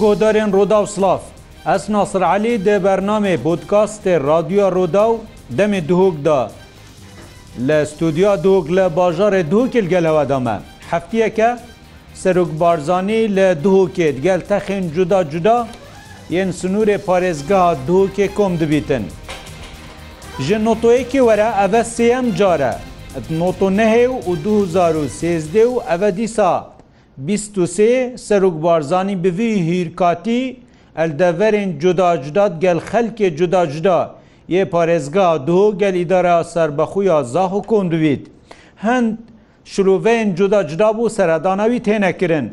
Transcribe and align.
گۆدارێن 0.00 0.50
ڕۆدا 0.56 0.78
و 0.84 0.86
سلااف 0.94 1.22
ئەس 1.68 1.84
ناسرعلی 1.94 2.54
دێ 2.66 2.76
بەرنامێ 2.86 3.34
بۆدکاستێ 3.44 4.14
رادیۆ 4.28 4.66
ڕۆدا 4.76 5.06
و 5.12 5.20
دەمێ 5.58 5.80
دوهۆکدا 5.88 6.40
لە 7.66 7.78
ستودیا 7.90 8.32
دۆک 8.46 8.66
لە 8.76 8.84
باژارێ 8.98 9.42
دوکل 9.52 9.86
گەلەوەدامە 9.92 10.56
هەفتیەکە 10.92 11.50
سەرک 12.22 12.50
بارزانانی 12.60 13.20
لە 13.36 13.46
دوهۆکێت 13.64 14.16
گەل 14.26 14.40
تەخین 14.50 14.84
جودا 14.94 15.20
جودا 15.32 15.58
یەن 16.36 16.50
سنوورێ 16.60 16.96
پارێزگا 17.06 17.62
دوکێ 17.88 18.26
کۆم 18.36 18.52
دەبیتن 18.60 19.04
ji 20.46 20.56
notoyekê 20.66 21.20
were 21.28 21.48
ev 21.64 21.74
sêyem 21.96 22.26
care 22.38 22.72
Noto 23.40 23.66
nehê 23.78 24.06
û 24.28 24.34
2013 24.34 25.64
û 25.64 25.74
ev 25.94 26.16
dîsa 26.16 26.52
23 27.18 28.18
serok 28.20 28.62
Barzanî 28.62 29.24
bi 29.24 29.32
vî 29.38 29.54
hîrkatî 29.66 30.56
eldeverên 30.96 31.78
cudacdat 31.80 32.60
gel 32.60 32.76
xelkê 32.76 33.36
cudacda 33.36 34.10
yê 34.48 34.64
parêzga 34.70 35.46
du 35.46 35.78
gel 35.78 35.94
îdara 36.06 36.44
serbexuya 36.44 37.24
zax 37.24 37.52
û 37.52 37.66
kon 37.66 37.90
divît. 37.90 38.26
Hind 38.84 39.14
şiroveyên 39.64 40.34
cudacda 40.36 40.84
bû 40.84 41.10
seredana 41.10 41.66
wî 41.74 41.80
tênekirin. 41.90 42.44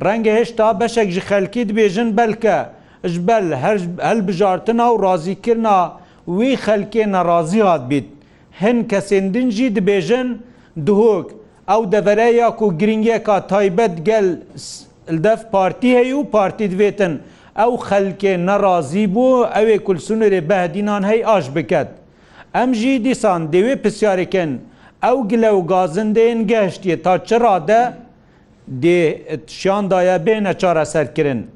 Rengê 0.00 0.34
heşta 0.36 0.80
beşek 0.80 1.10
ji 1.10 1.20
xelkî 1.20 1.60
dibêjin 1.62 2.16
belke 2.16 2.66
ji 3.04 3.26
bel 3.28 3.52
helbijartina 3.98 4.82
û 4.82 5.02
razîkirina 5.06 5.90
wî 6.26 6.54
xelkê 6.54 7.12
nerazî 7.12 7.62
hat 7.62 7.90
bît. 7.92 8.04
Hin 8.62 8.84
kesên 8.84 9.34
din 9.34 9.50
jî 9.50 9.64
dibêjin 9.66 10.34
duhok, 10.86 11.32
ew 11.74 11.92
devereya 11.92 12.56
ku 12.56 12.78
giringeka 12.78 13.46
taybet 13.46 14.04
gel 14.06 14.38
def 15.08 15.40
partî 15.52 15.88
heye 15.98 16.14
û 16.20 16.30
partî 16.30 16.64
divêtin 16.72 17.12
ew 17.66 17.74
xelkê 17.88 18.46
nerazî 18.46 19.04
bû 19.14 19.28
ew 19.62 19.74
ê 19.76 19.76
kulsunê 19.78 20.48
behdînan 20.48 21.02
hey 21.02 21.22
aş 21.26 21.54
biket. 21.56 21.86
Em 22.54 22.74
jî 22.74 23.04
dîsan 23.04 23.42
dewê 23.52 23.76
pisyarekin 23.82 24.60
ew 25.02 25.20
gile 25.28 25.46
û 25.48 25.66
gazindên 25.66 26.42
gehştiye 26.46 27.02
ta 27.02 27.24
çira 27.24 27.68
de 27.68 27.92
dêşandaya 28.82 30.16
bêne 30.26 30.58
çara 30.58 30.86
serkirin. 30.86 31.46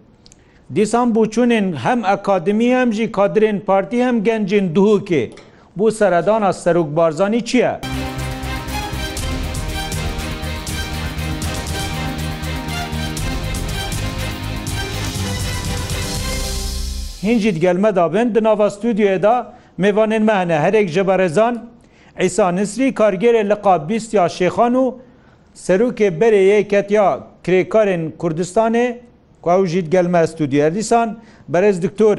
Dîsan 0.74 1.12
bûçûnên 1.14 1.74
hem 1.74 2.04
akademî 2.04 2.76
hem 2.76 2.92
jî 2.92 3.10
kadrên 3.12 3.60
partî 3.60 4.04
hem 4.04 4.18
gencên 4.24 4.74
duhokê. 4.74 5.30
Bu 5.76 5.90
seredana 5.92 6.52
serok 6.52 6.96
Barzanî 6.96 7.44
çi 7.44 7.58
ye? 7.58 7.80
hincî 17.24 17.60
gelme 17.60 17.96
dabin 17.96 18.34
di 18.34 18.42
nava 18.42 18.70
stüdyoya 18.70 19.22
da 19.22 19.52
mêvanên 19.80 20.20
me 20.22 20.34
hene 20.34 20.58
herek 20.58 20.88
ji 20.88 21.06
berezan 21.06 21.64
Eysa 22.18 22.48
Nisrî 22.48 22.88
kargerê 22.94 23.48
liqa 23.50 23.88
bîst 23.88 24.14
ya 24.14 24.26
Şêxan 24.26 24.74
û 24.74 24.94
serokê 25.54 26.20
berê 26.20 26.42
yê 26.50 26.68
ketiya 26.68 27.20
krêkarên 27.44 28.10
Kurdistanê 28.18 28.96
ku 29.42 29.50
ew 29.52 29.66
jî 29.66 29.90
gelme 29.90 30.18
stûdyer 30.18 30.74
dîsan 30.74 31.16
berez 31.48 31.82
diktor 31.82 32.18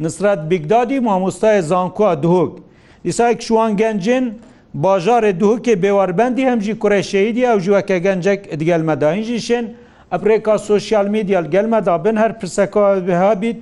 Nisrat 0.00 0.50
Bigdadî 0.50 1.00
mamostaya 1.00 1.62
zankuwa 1.62 2.22
duhok. 2.22 2.58
Dîsayek 3.04 3.42
şwan 3.42 3.76
gencin 3.76 4.34
bajarê 4.76 5.40
duhokê 5.40 5.82
bêwarbendî 5.82 6.42
hem 6.46 6.60
jî 6.60 6.78
kureşşeyîdî 6.78 7.40
ew 7.40 7.60
ji 7.60 7.64
weke 7.66 7.98
gencek 7.98 8.60
digelmedayîn 8.60 9.22
jî 9.22 9.40
şin, 9.40 9.76
Epreka 10.12 10.58
sosyal 10.58 11.06
medyal 11.06 11.44
gelmeda 11.44 12.04
bin 12.04 12.16
her 12.16 12.40
pirseka 12.40 13.06
bihabît 13.06 13.56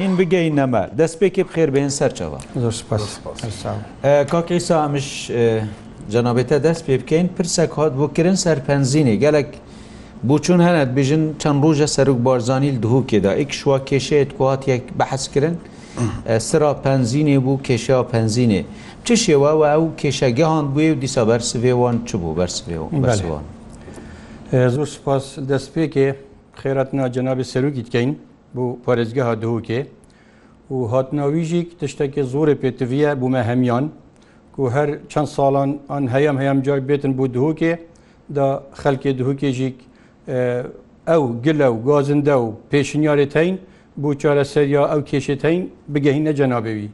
هین 0.00 0.12
بگەینەمە 0.18 0.82
دەستپێکی 1.00 1.42
بخێر 1.48 1.68
بێن 1.76 1.90
سەرچەوە 1.98 2.38
کاکی 4.32 4.60
سامش 4.68 5.08
جەنابێتە 6.12 6.56
دەست 6.66 6.82
پێ 6.86 6.96
بکەین 7.02 7.26
پرسە 7.36 7.64
کات 7.74 7.92
بۆ 8.00 8.06
کرن 8.16 8.36
سەر 8.44 8.58
پەنزیینی 8.68 9.16
گەلک 9.24 9.48
بچون 10.28 10.60
هەنت 10.66 10.90
بژن 10.96 11.22
چەند 11.42 11.58
ڕۆژە 11.64 11.88
سەرک 11.96 12.18
بارزانیل 12.26 12.76
دهوکێدا 12.84 13.32
ئیک 13.40 13.50
شووە 13.60 13.78
کێشەیەت 13.88 14.30
کواتیەک 14.38 14.84
بەحسکردن 14.98 15.54
سرا 16.48 16.70
پەنزیینێ 16.84 17.38
بوو 17.44 17.56
کێشە 17.66 17.96
پەنزیینێ 18.12 18.62
چ 19.04 19.08
شێوەوە 19.24 19.64
ئەو 19.74 19.84
کێشەگەهان 20.00 20.66
بووێ 20.72 20.88
و 20.92 20.96
دیسا 21.02 21.22
بەرسێوان 21.30 21.96
چ 22.08 22.10
بوو 22.22 22.34
بەرسێوان 22.40 23.00
زۆر 24.74 24.88
سپاس 24.96 25.24
دەستپێکێ 25.50 26.06
خێرەتنا 26.60 27.04
جەنابی 27.14 27.44
سەرروکی 27.52 27.82
تکەین 27.86 28.10
bu 28.56 28.66
parêzgeha 28.86 29.34
dihokê 29.42 29.82
û 30.74 30.90
hatina 30.94 31.26
wî 31.34 31.40
jî 31.50 31.60
tiştekê 31.80 32.22
zorê 32.32 32.54
pêtiviye 32.62 33.12
bû 33.20 33.28
me 33.34 33.42
hemyan 33.42 33.90
ku 34.56 34.70
her 34.70 34.88
çend 35.08 35.26
salan 35.26 35.76
an 35.88 36.12
heyam 36.14 36.38
heyam 36.38 36.62
car 36.62 36.78
bêtin 36.78 37.12
bû 37.18 37.24
dihokê 37.34 37.78
da 38.34 38.62
xelkê 38.74 39.12
dihokê 39.18 39.50
jî 39.50 39.74
ew 41.12 41.24
gile 41.44 41.66
û 41.74 41.84
gazinde 41.84 42.30
û 42.34 42.50
pêşinyarê 42.72 43.28
teyn 43.28 43.58
bû 44.02 44.18
çareseriya 44.18 44.82
ew 44.94 45.02
kêşê 45.10 45.38
teyn 45.38 45.68
bigehîne 45.88 46.30
cenabê 46.30 46.74
wî 46.80 46.88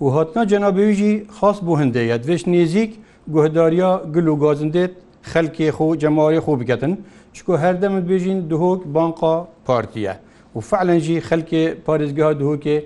û 0.00 0.10
hatina 0.14 0.42
cenabê 0.44 0.92
jî 0.92 1.12
xas 1.38 1.58
bû 1.62 1.74
hindê 1.82 2.04
ye 2.04 2.16
divêş 2.22 2.42
nêzik 2.54 2.90
guhdariya 3.28 4.02
gil 4.14 4.26
û 4.26 4.34
gazindê 4.44 4.88
xelkê 5.32 5.68
xo 5.76 5.86
cemarê 6.02 6.38
xo 6.46 6.60
biketin 6.60 7.00
çku 7.32 7.58
her 7.58 7.82
dem 7.82 7.92
dibêjin 7.98 8.50
dihok 8.50 8.84
banka 8.94 9.48
partiye. 9.64 10.16
و 10.56 10.60
فعلەنجی 10.70 11.16
خەلکێ 11.28 11.64
پارێزگەها 11.86 12.32
دهۆکێ 12.40 12.76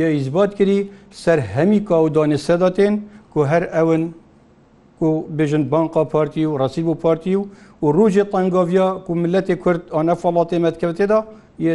یا 0.00 0.06
ئیزبات 0.16 0.50
کردی 0.58 0.78
سەر 1.24 1.38
هەمی 1.54 1.80
کاودانێ 1.90 2.38
سەداتێن 2.46 2.94
کو 3.32 3.40
هەر 3.50 3.64
ئەون 3.76 4.02
و 5.02 5.06
بێژن 5.36 5.64
بانقا 5.72 6.02
پارتی 6.12 6.42
و 6.50 6.54
ڕسیب 6.62 6.86
و 6.92 6.94
پارتی 7.04 7.34
و 7.34 7.42
و 7.82 7.86
ڕۆژێ 7.96 8.24
تەنگاویا 8.32 8.88
و 9.08 9.12
ملەتی 9.22 9.54
کورد 9.62 9.82
ئەە 9.96 10.14
فڵاتی 10.22 10.56
مەتکەوتێدا 10.64 11.18
یە 11.66 11.72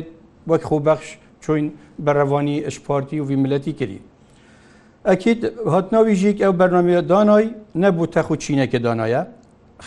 وەک 0.50 0.62
خۆبەخش 0.70 1.08
چۆین 1.44 1.68
بەڕەوانی 2.06 2.56
ئەشپارتی 2.66 3.18
و 3.22 3.26
ویملەتی 3.30 3.74
کردی. 3.80 4.00
ئەکیت 5.10 5.40
هاتناوی 5.74 6.16
ژیک 6.22 6.38
ئەو 6.44 6.54
بەرنمەیە 6.60 7.02
دانای 7.12 7.46
نەبوو 7.84 8.06
تەخ 8.16 8.28
و 8.34 8.36
چینەکە 8.44 8.80
دانایە، 8.86 9.22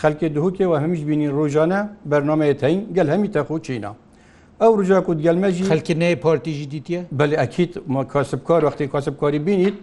خەلکی 0.01 0.27
دهوکێ 0.35 0.65
و 0.71 0.73
هەمیش 0.83 1.01
بینی 1.09 1.27
ڕۆژانە 1.37 1.79
بەرنمەیە 2.11 2.55
تەین 2.61 2.79
گەل 2.95 3.07
هەمی 3.13 3.29
تەخ 3.35 3.47
و 3.55 3.59
چینە. 3.65 3.91
ئەو 4.63 4.71
ڕژاک 4.79 5.05
و 5.09 5.13
گەلمەژی 5.25 5.63
خەکردنەیە 5.71 6.15
پارتیژی 6.25 6.65
دیتیە 6.73 7.01
بەێ 7.17 7.35
ئەکییت 7.41 7.71
کاسبکار 8.13 8.59
وەختی 8.67 8.85
کاسبکاری 8.93 9.39
بینیت 9.47 9.75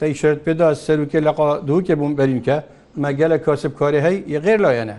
تای 0.00 0.14
شرت 0.20 0.40
پێدا 0.46 0.68
سەرکێ 0.86 1.20
لە 1.26 1.32
دووکێ 1.68 1.94
بووم 2.00 2.12
بەریمکە 2.18 2.56
مە 3.02 3.10
گەلە 3.20 3.36
کاسبکاری 3.46 4.00
هەی 4.06 4.16
یغێر 4.34 4.58
لایەنە 4.66 4.96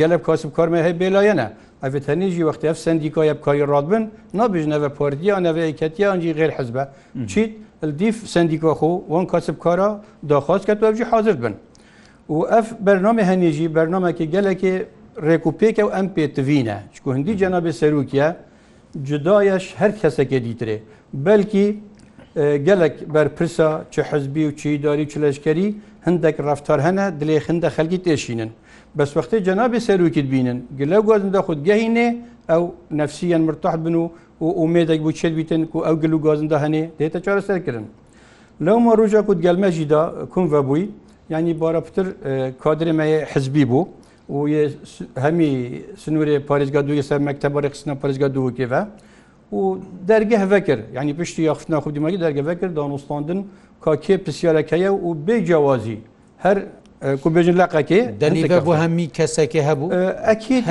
گەلب 0.00 0.20
کاسبکارمە 0.26 0.78
هەی 0.86 0.94
بێلایەنە 1.00 1.48
ئەێت 1.82 2.04
هەنیژی 2.10 2.42
وەختی 2.48 2.66
ئەف 2.70 2.78
سندیکای 2.86 3.32
بکاری 3.38 3.62
ڕاد 3.72 3.86
بن 3.92 4.02
نابژنەوە 4.38 4.90
پاردیا 4.98 5.34
نەوەیکەتیانجی 5.46 6.30
غێر 6.38 6.50
حزبە 6.58 6.84
چیت 7.30 7.50
دیف 8.00 8.16
سندیکاخۆ 8.34 8.92
وان 9.12 9.24
کاسبکارە 9.32 9.88
داخواست 10.30 10.64
کە 10.68 10.74
توەبجی 10.80 11.04
حاضر 11.12 11.36
بن 11.42 11.54
و 12.34 12.38
ئەف 12.54 12.66
بەرنامە 12.86 13.22
هەنیژی 13.30 13.66
بەرنامەکی 13.76 14.26
گەلێکی 14.34 14.74
ڕێکوپێکە 15.28 15.82
و 15.88 15.90
ئەم 15.96 16.06
پێتڤینە 16.16 16.76
چکو 16.94 17.08
هەندی 17.16 17.34
جەنابێ 17.42 17.72
سەرروکیە 17.80 18.28
جدایش 19.08 19.64
هەر 19.80 19.90
کەسەکە 20.00 20.38
دیترێ 20.46 20.76
بەلکی 21.26 21.66
gelek 22.68 22.94
berpirsa 23.14 23.68
çi 23.92 24.00
hezbî 24.10 24.42
û 24.48 24.50
çîdarî 24.60 25.06
çi 25.10 25.18
leşkerî 25.22 25.66
hindek 26.06 26.36
raftar 26.48 26.78
hene 26.86 27.06
dilê 27.20 27.36
xinde 27.46 27.68
xelkî 27.76 27.98
têşînin. 28.06 28.50
Beswextê 28.98 29.36
cenabê 29.48 29.80
serokî 29.80 30.22
dibînin. 30.26 30.66
Gile 30.78 30.98
gwazin 31.06 31.32
de 31.32 31.36
xud 31.46 31.58
gehînê 31.68 32.08
ew 32.48 32.56
nefsiyen 33.00 33.40
mirtaht 33.40 33.86
bin 33.86 33.94
û 33.96 34.10
û 34.40 34.46
umêdek 34.64 35.00
bû 35.06 35.12
çelbîtin 35.14 35.66
ku 35.66 35.78
ew 35.86 35.94
gilû 36.06 36.20
gazin 36.22 36.50
de 36.50 36.54
henê 36.54 36.88
dête 37.00 37.22
çare 37.22 37.42
ser 37.42 37.64
kirin. 37.64 37.86
Lewma 38.66 38.96
roja 38.98 39.26
ku 39.26 39.40
gelme 39.40 39.72
jî 39.72 39.90
da 39.90 40.14
kum 40.32 40.52
vebûî 40.52 40.88
yanî 41.30 41.60
baraptir 41.60 42.06
kadrê 42.62 42.92
me 42.92 43.08
ye 43.10 43.24
hizbî 43.34 43.62
bû. 43.62 43.86
و 44.30 44.46
hemî 45.20 45.48
sinûrê 46.04 46.40
Parêzga 46.48 46.80
duyê 46.88 47.02
ser 47.02 47.18
mektebarê 47.20 47.70
qisna 47.70 47.92
Parêzga 47.94 48.34
duwekê 48.34 48.70
ve 48.70 48.82
û 49.52 49.78
derge 50.08 50.38
hevekir 50.38 50.80
yani 50.94 51.16
piştî 51.16 51.42
yaxiftina 51.42 51.78
xudîmakî 51.86 52.20
derge 52.20 52.46
vekir 52.46 52.76
danostandin 52.76 53.46
kakê 53.82 54.18
pisyarekeye 54.18 54.90
û 54.90 55.26
bê 55.26 55.44
cewazî 55.44 55.98
her 56.38 56.58
ku 57.22 57.28
bêjin 57.34 57.56
leqekê 57.62 58.20
denî 58.20 58.66
bu 58.66 58.76
hemî 58.76 59.04
kesekê 59.08 59.62
hebû 59.68 59.86
Ekî 60.32 60.64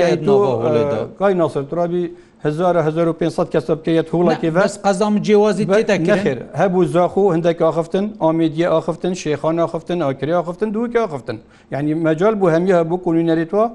qay 1.20 1.38
nasir 1.38 1.64
turabî 1.70 2.12
1500 2.46 3.50
کەس 3.52 3.66
بکەیت 3.72 4.10
هوڵێکی 4.14 4.50
بەس 4.58 4.74
قەزام 4.86 5.16
جیێوازی 5.26 5.66
نەخێر 6.10 6.40
هەبوو 6.62 6.84
زاخ 6.96 7.14
و 7.18 7.34
هەندێک 7.36 7.60
ئاخفتن 7.66 8.06
ئامیدیە 8.24 8.68
ئاخفتن 8.74 9.14
شێخان 9.22 9.58
ئاخفتن 9.62 10.00
ئاکری 10.06 10.34
ئاخفتن 10.38 10.70
دووکە 10.76 10.98
ئاخفتن 11.04 11.38
یعنی 11.74 11.92
مەجال 12.06 12.34
بوو 12.40 12.50
هەمی 12.56 12.72
هەبوو 12.80 12.98
کولینەریتوە 13.06 13.66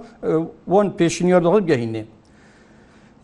وان 0.72 0.86
پێشنیار 1.00 1.42
دەڵ 1.46 1.54
گەهینێ. 1.70 2.02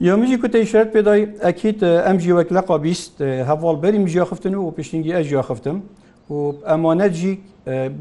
یامژی 0.08 0.36
کوتەیشارەت 0.42 0.88
پێدای 0.94 1.22
ئەکیت 1.46 1.78
ئەم 2.06 2.16
ژیوەک 2.24 2.48
لە 2.56 2.60
قابیست 2.68 3.14
هەواڵ 3.50 3.76
بەریم 3.84 4.04
ژیاخفتن 4.12 4.54
و 4.64 4.70
پێشنگی 4.78 5.10
ئە 5.16 5.20
ژیاخفتم 5.28 5.76
و 6.30 6.34
ئەمانەت 6.70 7.12
ژی 7.20 7.32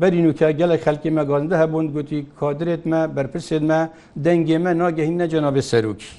بەرین 0.02 0.26
وکە 0.30 0.48
گەلە 0.60 0.78
خەلکی 0.86 1.10
مەگەڵندە 1.18 1.56
هەبوون 1.62 1.86
گوتی 1.96 2.20
کادرێتمە 2.40 3.02
بەرپرسێتمە 3.16 3.80
دەنگێمە 4.26 4.72
ناگەهین 4.82 5.16
نەجانابێ 5.22 5.64
سەرروکی. 5.72 6.12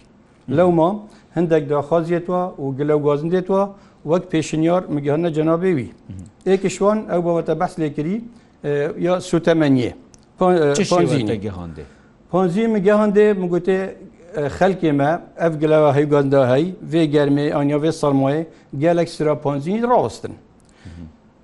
لەوما 0.54 0.88
هەندێک 1.36 1.64
داخوازیێتوە 1.70 2.42
و 2.62 2.74
گلە 2.78 2.96
گوازندێتوە 3.04 3.62
وەک 4.10 4.22
پێشنیار 4.32 4.82
مگەهنە 4.94 5.28
جەنابێوی 5.36 5.88
ئێکشوان 6.48 6.98
ئەو 7.10 7.20
بەوەتە 7.26 7.54
بەس 7.60 7.72
لێکری 7.80 8.16
یا 9.06 9.14
سوتەمەنیە 9.30 9.92
پۆنزی 12.32 12.64
مگەهندێ 12.74 13.26
مگوتێ 13.42 13.78
خەلکێ 14.58 14.90
me 14.98 15.10
ev 15.46 15.52
gileva 15.60 15.92
heyganda 15.98 16.40
hey 16.52 16.64
vê 16.92 17.02
germê 17.14 17.46
anya 17.60 17.78
vê 17.82 17.90
salmoyê 18.02 18.42
gelek 18.78 19.08
sira 19.16 19.34
panzînî 19.46 19.82
rawstin. 19.92 20.34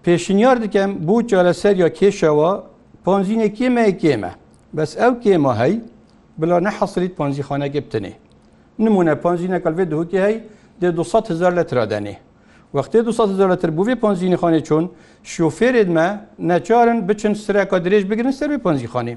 Pêşinyar 0.04 0.56
dikem 0.62 0.90
bû 1.06 1.16
çareseriya 1.30 1.88
kêşewa 1.98 2.50
panzînê 3.06 3.48
kême 3.58 3.84
kême. 4.02 4.30
Bes 4.76 4.90
ew 5.06 5.14
kêma 5.24 5.52
hey 5.62 5.74
bila 6.38 6.60
nehesilît 6.60 7.12
panzîxaneke 7.18 7.78
bitinê. 7.86 8.12
نمونە 8.80 9.14
پۆنجینە 9.24 9.58
کەلێ 9.64 9.84
دووکی 9.92 10.18
هەی 10.24 10.36
دێ 10.80 10.88
200 10.92 11.30
هزار 11.32 11.52
لە 11.60 11.64
ترادانێ 11.70 12.16
وەختێ 12.76 13.00
200 13.04 13.20
هزار 13.32 13.50
لە 13.54 13.58
تر 13.58 13.70
بووێ 13.76 13.94
پۆنجینی 14.00 14.36
خانێ 14.40 14.60
چۆن 14.68 14.84
شوفێرێتمە 15.32 16.06
نەچارن 16.50 16.98
بچن 17.08 17.34
سرەکە 17.44 17.78
درێژ 17.84 18.04
بگرن 18.10 18.32
سەر 18.40 18.48
پۆنجی 18.64 18.88
خانێ 18.92 19.14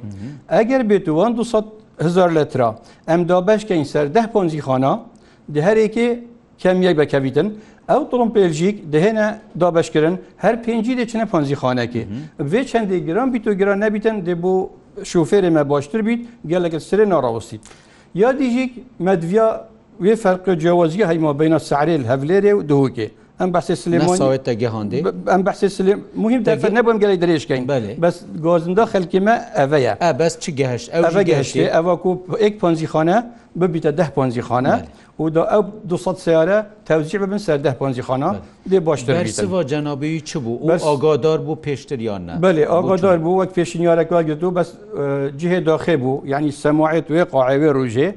ئەگەر 0.56 0.82
بێت 0.90 1.06
وان 1.10 1.34
200 1.34 1.64
هزار 2.06 2.30
لە 2.38 2.46
ترا 2.52 2.70
ئەم 3.10 3.22
دابشکەین 3.30 3.86
سەر 3.94 4.06
ده 4.16 4.24
پۆنجی 4.34 4.62
خانە 4.68 4.94
دی 5.54 5.62
هەرێکێ 5.68 6.08
کەم 6.62 6.78
یەک 6.88 6.96
بەکەویتن 7.00 7.48
ئەو 7.90 8.02
تڵم 8.12 8.30
پێلژیک 8.36 8.76
دەهێنە 8.94 9.28
دابشکردن 9.62 10.16
هەر 10.44 10.56
پێنجی 10.64 10.94
دەچنە 11.00 11.26
پۆنجی 11.32 11.58
خانەکە 11.62 12.04
بێ 12.52 12.62
چەندێک 12.72 13.02
گران 13.08 13.28
بیت 13.34 13.46
و 13.48 13.54
گران 13.60 13.78
نەبیتن 13.86 14.18
دێ 14.28 14.36
بۆ 14.44 14.54
شوفێرێمە 15.12 15.64
باشتر 15.72 16.02
بیت 16.08 16.22
گەلەکە 16.52 16.80
سرێ 16.90 17.06
ناڕاوستیت. 17.14 17.64
یا 18.22 18.30
دیژیک 18.40 18.72
مەدویا 19.06 19.48
وێ 20.04 20.14
فەرق 20.24 20.44
جیاوازی 20.62 21.02
هەیما 21.10 21.32
بینە 21.40 21.60
سعرێ 21.70 21.96
هەولێرێ 22.10 22.54
و 22.56 22.62
دهوکێ 22.70 23.08
ئەم 23.42 23.52
بەسی 23.56 23.76
سلێمەوێتە 23.84 24.54
گەهندی 24.62 25.00
ئەم 25.34 25.42
بەسی 25.48 25.68
سلێم 25.78 26.00
مهم 26.24 26.42
دەفر 26.48 26.72
نەبم 26.78 26.98
گەلی 27.04 27.18
درێژکەین 27.24 27.64
بەس 28.06 28.16
گۆزندا 28.46 28.84
خەلکیمە 28.94 29.36
ئەڤەیە 29.58 29.94
بەس 30.22 30.34
چ 30.44 30.46
گەهشت 30.60 30.88
ئەوە 30.96 31.22
گەهشتی 31.30 31.66
ئەوەکو 31.76 32.12
ئێک 32.44 32.54
پۆنجی 32.62 32.88
خانە 32.94 33.18
ببیتە 33.62 33.92
ده 34.00 34.08
پۆنجی 34.18 34.44
خانە 34.50 34.74
و 35.20 35.24
ئەو 35.54 35.62
200 35.88 36.18
سیارە 36.26 36.58
تەوجی 36.88 37.18
ببن 37.22 37.38
سەر 37.46 37.58
ده 37.66 37.72
پۆنجی 37.80 38.04
خانە 38.08 38.30
دێ 38.72 38.78
باشتر 38.88 39.24
جەنابی 39.72 40.14
چ 40.22 40.32
بوو 40.38 40.72
ئاگادار 40.88 41.40
بوو 41.46 41.56
پێشتریان 41.66 42.22
نه 42.28 42.34
بەێ 42.44 42.64
ئاگادار 42.74 43.18
بوو 43.24 43.38
وەک 43.42 43.52
پێشنیارەکە 43.58 44.18
گرتو 44.30 44.48
بەس 44.58 44.70
جهێ 45.40 45.60
داخێ 45.70 45.96
بوو 46.04 46.22
یعنی 46.32 46.50
سەماعێت 46.64 47.06
وێ 47.14 47.24
قاعوێ 47.34 47.70
ڕژێ 47.78 48.10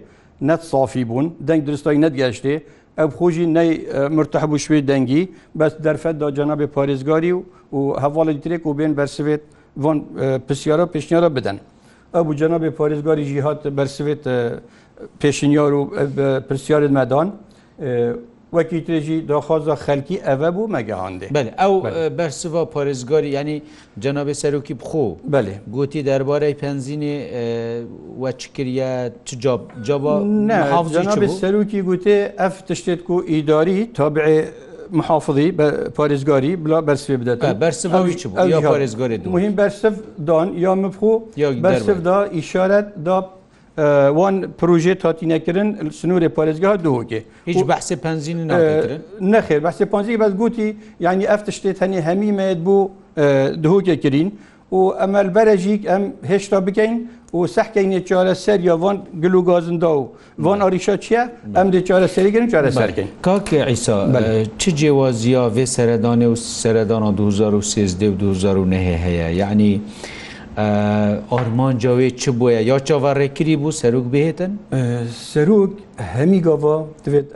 نەت 0.49 0.63
صافی 0.71 1.05
بوون 1.09 1.27
دەنگ 1.49 1.61
درستایی 1.69 1.99
نەتگەشتێ 2.05 2.55
ev 3.03 3.11
xjî 3.19 3.45
ney 3.57 3.71
mirtehbû 4.19 4.57
şwê 4.65 4.81
dengî 4.89 5.23
bes 5.61 5.75
derfet 5.85 6.21
da 6.21 6.27
cenabê 6.39 6.67
parêzgarî 6.77 7.33
û 7.79 8.01
hevalê 8.03 8.35
dirêk 8.45 8.63
û 8.69 8.79
bên 8.79 8.93
bersivêt 9.01 9.41
van 9.77 10.05
pisyara 10.49 10.83
pêşnyara 10.83 11.35
bidin. 11.37 11.59
Ew 12.15 12.27
bu 12.29 12.35
cenabê 12.35 12.71
parêzgarî 12.81 13.23
jî 13.25 13.41
hat 13.41 13.65
bersivêt 13.65 14.23
pêşinyar 15.21 15.73
û 15.79 15.89
pirsyarên 16.49 16.89
medan 16.93 17.33
وەکی 18.53 18.81
ترژی 18.89 19.17
دۆخۆزە 19.29 19.75
خەلکی 19.85 20.17
ئەvە 20.27 20.51
بوو 20.57 20.67
مەگەهاندێ 20.75 21.27
ئەو 21.63 21.75
بەرسەوە 22.19 22.63
پارێزگاری 22.75 23.31
ینی 23.39 23.57
جەنابێ 24.03 24.35
سەرۆکی 24.43 24.75
بخۆ 24.81 25.07
بێ 25.33 25.53
گوتی 25.77 26.01
دەربارەی 26.09 26.55
پەنزیینێ 26.63 27.17
وەچکرە 28.23 28.93
جابە 29.89 30.15
سەرروکی 31.41 31.81
گوتێ 31.89 32.17
ئەف 32.41 32.55
تشتێت 32.69 33.01
و 33.11 33.15
ئیداری 33.31 33.79
تابعێ 33.99 34.39
محافظی 34.99 35.51
پارێزگاری 35.97 36.53
بلا 36.65 36.79
بەرسێ 36.89 37.15
بدەێت 37.21 37.41
بەرسەوەی 37.65 38.57
پارێزگاری 38.71 39.17
مهم 39.37 39.53
بەرسف 39.61 39.95
دان 40.29 40.49
یا 40.65 40.73
مبخۆ 40.85 41.13
بەرسفدا 41.65 42.19
ئیشارەت 42.39 42.87
دا 43.07 43.19
وان 44.21 44.35
پروژه 44.61 44.95
تاتینەکردن 45.03 45.69
سنوورێ 46.01 46.29
پارێزگاه 46.37 46.75
دووکێ 46.87 47.21
هیچ 47.49 47.61
بەحسێ 47.71 47.97
پنجین 48.05 48.39
نەخێر 49.35 49.61
بەحسێ 49.67 49.85
پنجی 49.93 50.17
بەس 50.25 50.33
گوتی 50.41 50.69
یعنی 51.07 51.25
ئەف 51.33 51.41
شتێت 51.57 51.79
هەنی 51.83 51.99
هەمیمەیت 52.09 52.59
بوو 52.67 52.91
دهوکێکردین 53.65 54.29
و 54.77 54.81
ئەمە 55.01 55.21
بەرەژیک 55.37 55.83
ئەم 55.91 56.03
هێشتا 56.31 56.59
بکەین 56.67 56.95
و 57.37 57.41
سەحکەینێ 57.55 58.01
چارە 58.09 58.35
سەر 58.45 58.59
یاوان 58.69 58.97
گلوگازندا 59.23 59.93
و 60.01 60.07
وان 60.45 60.59
ئاریشا 60.65 60.95
چییە 61.05 61.23
ئەم 61.57 61.69
دێ 61.75 61.81
چارە 61.89 62.09
سەریگەن 62.15 62.45
چارە 62.53 62.71
سەرکەین 62.81 63.09
کاکە 63.27 63.61
ئیسا 63.71 63.97
چ 64.61 64.63
جێوازیا 64.81 65.45
وێ 65.57 65.65
سەردانێ 65.77 66.27
و 66.33 66.37
سەردانە 66.63 67.11
2013 67.17 68.11
و 68.11 68.13
2009 68.13 68.99
هەیە 69.05 69.29
یعنی 69.43 69.73
ئارمانجاوێ 71.31 72.09
چ 72.11 72.23
بووە 72.39 72.53
یا 72.71 72.79
چاوەڕێکری 72.87 73.57
بوو 73.63 73.71
سەرک 73.81 74.05
بهێتن 74.15 74.53
سەرک 75.35 75.71
هەمی 76.13 76.41
گاوا 76.47 76.77
دەوێت 77.05 77.29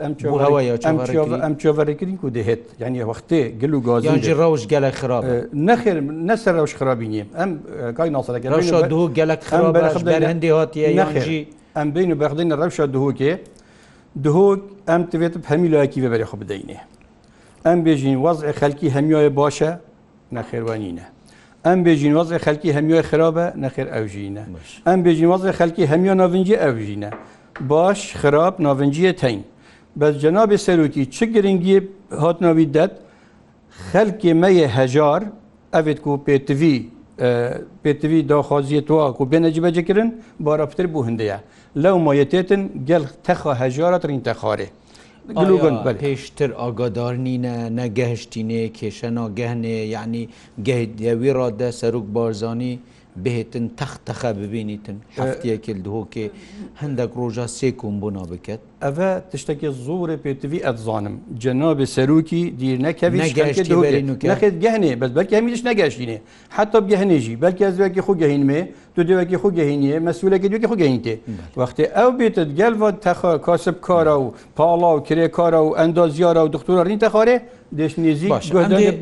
ئەم 1.43 1.53
چاوەڕێکردین 1.61 2.17
و 2.23 2.27
دەهێت 2.37 2.59
یعنی 2.81 2.99
وەختێ 3.09 3.41
گل 3.61 3.73
و 3.73 3.79
گازی 3.87 4.23
ڕەوش 4.39 4.61
گەلە 4.71 4.89
خراپ 4.99 5.23
نەخێر 5.67 5.97
نەسەر 6.29 6.53
ڕەوش 6.59 6.73
خراپی 6.79 7.07
نییە 7.11 7.25
ئەم 7.39 7.51
کای 7.97 8.09
ناسەەکە 8.15 8.47
دوو 8.93 9.05
گەلک 9.17 9.41
خراپ 9.49 9.73
هەندی 10.29 10.49
هااتیە 10.55 10.89
نەخێژی 11.01 11.41
ئەم 11.77 11.87
بین 11.95 12.09
و 12.13 12.15
بەخدین 12.21 12.49
ڕەوشە 12.61 12.85
دهۆکێ 12.95 13.31
دهۆک 14.25 14.59
ئەم 14.89 15.01
توێت 15.11 15.33
هەمی 15.51 15.67
لایەکی 15.73 15.99
بەبەرێ 16.03 16.25
خۆ 16.29 16.35
بدەینێ 16.41 16.79
ئەم 17.65 17.79
بێژین 17.85 18.17
وەزع 18.25 18.51
خەلکی 18.61 18.87
هەمیایە 18.95 19.31
باشە 19.39 19.71
نەخێوانینە 20.35 21.07
ئەم 21.67 21.79
بێژین 21.85 22.13
وەزی 22.17 22.37
خەلکی 22.45 22.69
هەمیۆی 22.77 23.03
خراپە 23.09 23.45
نەخێر 23.63 23.87
ئەوژینە 23.95 24.43
ئەم 24.87 24.99
بێژین 25.05 25.29
وەزی 25.33 25.51
خەلکی 25.59 25.83
هەمیۆ 25.91 26.13
ناڤنجی 26.21 26.57
ئەوژینە 26.63 27.11
باش 27.71 27.99
خراپ 28.21 28.53
ناڤنجیە 28.65 29.13
تەین 29.21 29.41
بەس 29.99 30.13
جەنابی 30.23 30.57
سەرروکی 30.65 31.03
چ 31.15 31.17
گرنگی 31.33 31.77
هاتناوی 32.23 32.67
دەت 32.75 32.93
خەلکی 33.89 34.31
مەیە 34.41 34.67
هەژار 34.77 35.21
ئەێت 35.75 35.99
و 36.07 36.11
پێتوی 36.27 36.77
پێتوی 37.83 38.19
داخوازیە 38.31 38.81
تووا 38.87 39.07
و 39.21 39.25
بێنە 39.31 39.49
جبەجەکردن 39.55 40.09
باراپتر 40.45 40.85
بوو 40.93 41.07
هەندەیە 41.07 41.37
لەو 41.83 41.95
مایەتێتن 42.07 42.61
گەل 42.89 43.03
تەخە 43.25 43.51
هەژارە 43.61 43.97
ترین 44.03 44.21
تەخارێ 44.27 44.69
پێشتر 46.01 46.49
ئاگادار 46.61 47.13
نینە 47.25 47.55
نەگەهشتینێ 47.79 48.63
کێشە 48.77 49.09
ناگەهنێ 49.19 49.79
یعنی 49.95 50.23
گەهدەوی 50.67 51.35
ڕادە 51.39 51.69
سەرک 51.79 52.05
بارزانانی 52.15 52.73
بهێتن 53.23 53.65
تەختەخە 53.79 54.29
ببینیتن 54.41 54.97
هەفتەکە 55.17 55.73
دهۆکێ 55.85 56.25
هەندێک 56.81 57.11
ڕۆژە 57.19 57.45
سێکم 57.57 57.93
بوونا 58.01 58.23
بکەت 58.31 58.61
ئەە 58.83 59.09
تشتێکی 59.31 59.69
زۆرە 59.85 60.15
پێتوی 60.23 60.59
ئەزانم 60.67 61.15
جەنابێ 61.43 61.85
سەرروکی 61.95 62.41
دیر 62.59 62.77
نەکەویێت 62.85 63.29
گەهێ 64.63 64.93
بەس 65.01 65.11
بەرکی 65.15 65.35
هەمیش 65.39 65.61
نەگەشتینێ 65.69 66.17
حتا 66.55 66.79
گەهێژی 66.91 67.35
بەلکی 67.41 67.63
ئەزوێکی 67.67 68.01
خو 68.05 68.13
گەهینمێ 68.21 68.61
دو 68.95 69.01
دێوەکی 69.07 69.37
خو 69.41 69.49
گەهینیە 69.59 69.95
مەسوولەکە 70.05 70.47
دوێکی 70.51 70.67
خو 70.71 70.75
گەینتێ 70.83 71.15
وەختی 71.59 71.85
ئەو 71.97 72.09
بێتت 72.19 72.49
گەلوە 72.59 72.89
تەخە 73.05 73.31
کاسب 73.45 73.77
کارە 73.87 74.15
و 74.23 74.25
پاڵا 74.57 74.89
و 74.97 74.99
کرێ 75.07 75.27
کارە 75.37 75.61
و 75.67 75.69
ئەندازیارە 75.79 76.41
و 76.45 76.49
دکتۆرە 76.55 76.81
ڕین 76.87 76.99
تەخارێ 77.05 77.35
دێشنێزی 77.77 78.27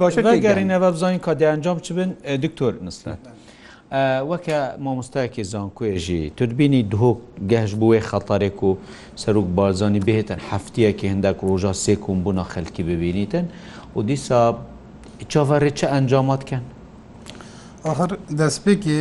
باشگەرینە 0.04 0.78
بەبزانین 0.84 1.22
کادە 1.26 1.46
ئەنجام 1.52 1.78
چ 1.86 1.88
بن 1.98 2.10
دکتۆر 2.44 2.74
نستە. 2.88 3.14
وەکە 4.32 4.58
مامۆستایەکی 4.86 5.44
زانکوێژی 5.54 6.22
توربینی 6.38 6.82
دهۆک 6.92 7.20
گەهش 7.52 7.72
بووێ 7.80 8.00
خەتارێک 8.10 8.58
و 8.64 8.70
سەرک 9.22 9.48
بازانی 9.58 10.02
بهێتن 10.08 10.40
هەفتەیەکی 10.52 11.06
هەندێک 11.12 11.38
ڕۆژا 11.48 11.74
سێکم 11.84 12.18
بوونە 12.24 12.44
خەلکی 12.54 12.84
ببینیتن 12.90 13.46
و 13.96 14.00
دیسا 14.10 14.40
چاوەڕێ 15.32 15.70
چە 15.80 15.86
ئەنجاماتکەن 15.94 16.64
آخر 17.92 18.10
دەستپێکی 18.40 18.98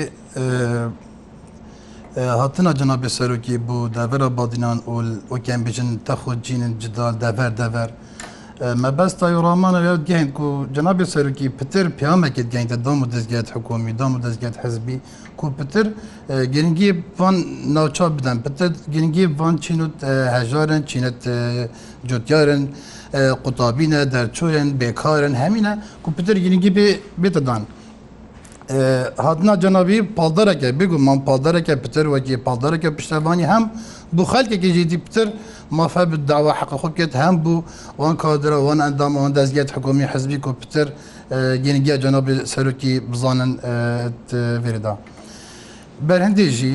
هاتنا 2.40 2.72
جنابێ 2.80 3.10
سەرۆکی 3.18 3.56
بوو 3.66 3.90
دەڤرە 3.96 4.28
بادینان 4.38 4.78
ئۆل 4.88 5.08
ئۆکەم 5.30 5.60
بژن 5.66 5.88
تەخۆ 6.06 6.32
جینن 6.44 6.72
جدال 6.82 7.14
دەڤەر 7.22 7.52
دەڤەر. 7.60 7.90
مەبەستا 8.82 9.26
ڕامانە 9.46 9.80
گەین 10.08 10.28
و 10.44 10.46
جنابی 10.76 11.04
سەرکی 11.14 11.46
پتر 11.58 11.84
پیامەکە 11.98 12.42
گەینتە 12.52 12.76
دام 12.84 12.98
و 13.02 13.06
دەستگات 13.14 13.48
حکومی 13.56 13.92
دام 14.00 14.10
و 14.14 14.18
دەستگات 14.26 14.56
حزبی 14.62 14.96
کو 15.38 15.44
پتر 15.58 15.86
گرنگی 16.54 16.90
وان 17.18 17.36
ناوچا 17.76 18.06
بدەن 18.18 18.36
پتر 18.44 18.70
گرنگی 18.94 19.24
وان 19.40 19.54
چین 19.64 19.80
و 19.84 19.86
هەژارن 20.36 20.80
چینەت 20.90 21.20
جوتیارن 22.08 22.62
قوتابینە 23.44 24.00
دەرچۆرن 24.12 24.68
بێکارن 24.80 25.34
هەمینە 25.42 25.72
کو 26.04 26.08
پتر 26.16 26.34
گرنگی 26.44 26.70
بێتەدان. 27.22 27.62
هاتنا 29.26 29.52
جنابی 29.64 29.98
پالدەرەکە 30.18 30.68
بگو 30.80 30.98
من 31.06 31.18
پالدەرەکە 31.28 31.74
پتر 31.84 32.04
وەکی 32.14 32.36
پالدەرەکە 32.46 32.88
پشتەبانی 32.98 33.46
هەم 33.52 33.64
بۆ 34.16 34.24
خەکێکی 34.32 34.70
جدی 34.78 34.96
پتر 35.06 35.26
مافە 35.78 36.02
بداوا 36.12 36.52
حق 36.60 36.70
خۆکێت 36.82 37.12
هەم 37.22 37.36
بوو 37.44 37.62
وان 38.00 38.14
کادرەوان 38.22 38.78
ئەندامەوان 38.84 39.32
دەستگێت 39.38 39.68
حکومی 39.76 40.04
حزبی 40.12 40.36
کو 40.44 40.50
پتر 40.60 40.86
گەنگگە 41.64 41.94
جەناب 42.02 42.26
سەرۆکی 42.52 42.92
بزانن 43.12 43.52
وێدا. 44.64 44.94
بەرهندێژی 46.08 46.74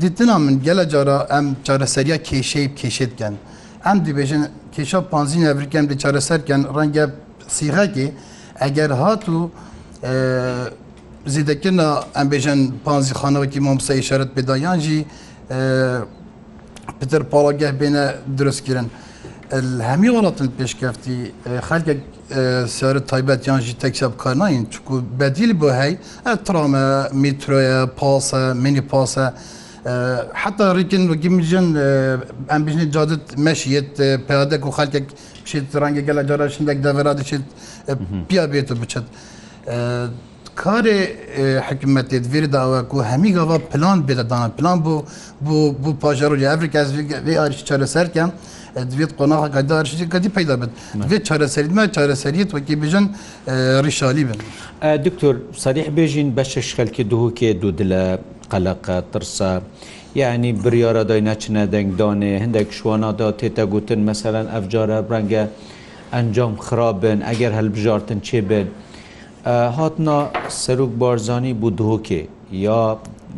دیتنا 0.00 0.34
من 0.44 0.54
گەلە 0.66 0.84
جارە 0.92 1.18
ئەم 1.32 1.46
چارەسەریە 1.66 2.18
کێشەی 2.28 2.66
کێشێتگەن. 2.78 3.34
ئەم 3.86 3.98
دیبێژن 4.06 4.42
کێشە 4.74 4.98
پانزین 5.12 5.42
ئەفریکەم 5.50 5.84
دی 5.90 5.96
چارەسەرکەن 6.02 6.62
ڕەنگە 6.76 7.04
سیغەکی 7.56 8.08
ئەگەر 8.62 8.90
هات 9.00 9.22
و 9.36 9.40
زیدەکردنا 11.34 11.88
ئەمبێژن 12.18 12.60
پانزی 12.84 13.14
خانەوەکی 13.20 13.60
مامسە 13.66 13.90
شارت 14.08 14.30
بێدایانجی 14.36 15.00
پتر 16.98 17.22
پاڵەگەه 17.32 17.72
بێنە 17.80 18.04
دروستکردن 18.38 18.88
هەمی 19.90 20.10
وڵاتن 20.16 20.48
پێشکەفتی 20.58 21.18
خەلکە 21.68 21.92
سەر 22.78 22.94
تایبەتیانژی 23.10 23.74
تەکسە 23.82 24.06
بکار 24.12 24.34
ناین 24.42 24.64
چکو 24.74 24.94
بەدیل 25.20 25.52
بۆ 25.60 25.68
هەی 25.80 25.94
ئەترامە 26.26 26.84
میترۆیە 27.22 27.78
پاسە 27.98 28.40
منی 28.62 28.82
پاسە 28.90 29.24
حتا 30.42 30.66
ڕیکن 30.78 31.02
وگیمژن 31.12 31.66
ئەم 32.52 32.62
بژنی 32.66 32.86
جادت 32.94 33.24
مەشیت 33.46 33.90
پەیادەك 34.28 34.62
و 34.66 34.70
خەلکێک 34.78 35.06
شێت 35.50 35.68
ڕەنگە 35.82 36.02
گەلە 36.08 36.22
جارە 36.28 36.46
شندێک 36.56 36.78
دەڤرا 36.86 37.12
دەچێت 37.18 37.44
پیا 38.28 38.44
بێتە 38.52 38.74
بچێت. 38.80 39.06
karê 40.56 41.08
hikmetê 41.70 42.24
divê 42.24 42.52
dawe 42.52 42.88
ku 42.88 43.04
hemî 43.04 43.32
gava 43.32 43.58
plan 43.58 43.98
bê 44.08 44.08
de 44.16 44.30
danan 44.30 44.50
plan 44.50 44.78
bû 44.78 45.02
bû 45.46 45.74
bû 45.84 45.98
pajarorya 46.00 46.52
Evrika 46.54 46.80
ez 46.80 46.92
vê 47.26 47.38
arî 47.40 47.64
çareserken 47.64 48.32
divê 48.76 49.06
qonaxa 49.18 49.50
qedarî 49.52 50.08
qedî 50.10 50.28
peyda 50.28 50.60
bin 50.62 50.68
vê 51.10 51.24
çareserî 51.24 51.68
me 51.70 51.92
çareserî 51.92 52.36
wekî 52.42 52.74
bêjin 52.82 53.04
rîşalî 53.86 54.24
bin 54.28 54.38
Diktor 55.04 55.36
serîh 55.56 55.86
bêjin 55.96 56.36
beşeş 56.36 56.74
xelkî 56.76 57.02
duhokê 57.08 57.62
du 57.62 57.78
dile 57.78 58.18
qeleqe 58.50 59.02
tirsa. 59.12 59.60
یعنی 60.24 60.50
بریاە 60.64 61.02
دای 61.10 61.20
نەچنە 61.28 61.62
دەنگدانێ 61.74 62.32
هەندێک 62.44 62.68
شوانادا 62.78 63.26
تێتە 63.40 63.64
گوتن 63.72 64.00
مەمثلەن 64.08 64.46
ئەفجارە 64.54 64.98
ڕەنگە 65.12 65.44
ئەنجام 66.14 66.52
خراپن 66.66 67.18
ئەگەر 67.28 67.52
هەلبژارتن 67.58 68.18
چێ 68.28 68.40
بن 68.50 68.66
هاتنا 69.46 70.18
سەرک 70.64 70.90
بارزانانی 71.00 71.52
بوو 71.60 71.70
دهۆکێ 71.78 72.22
یا 72.66 72.80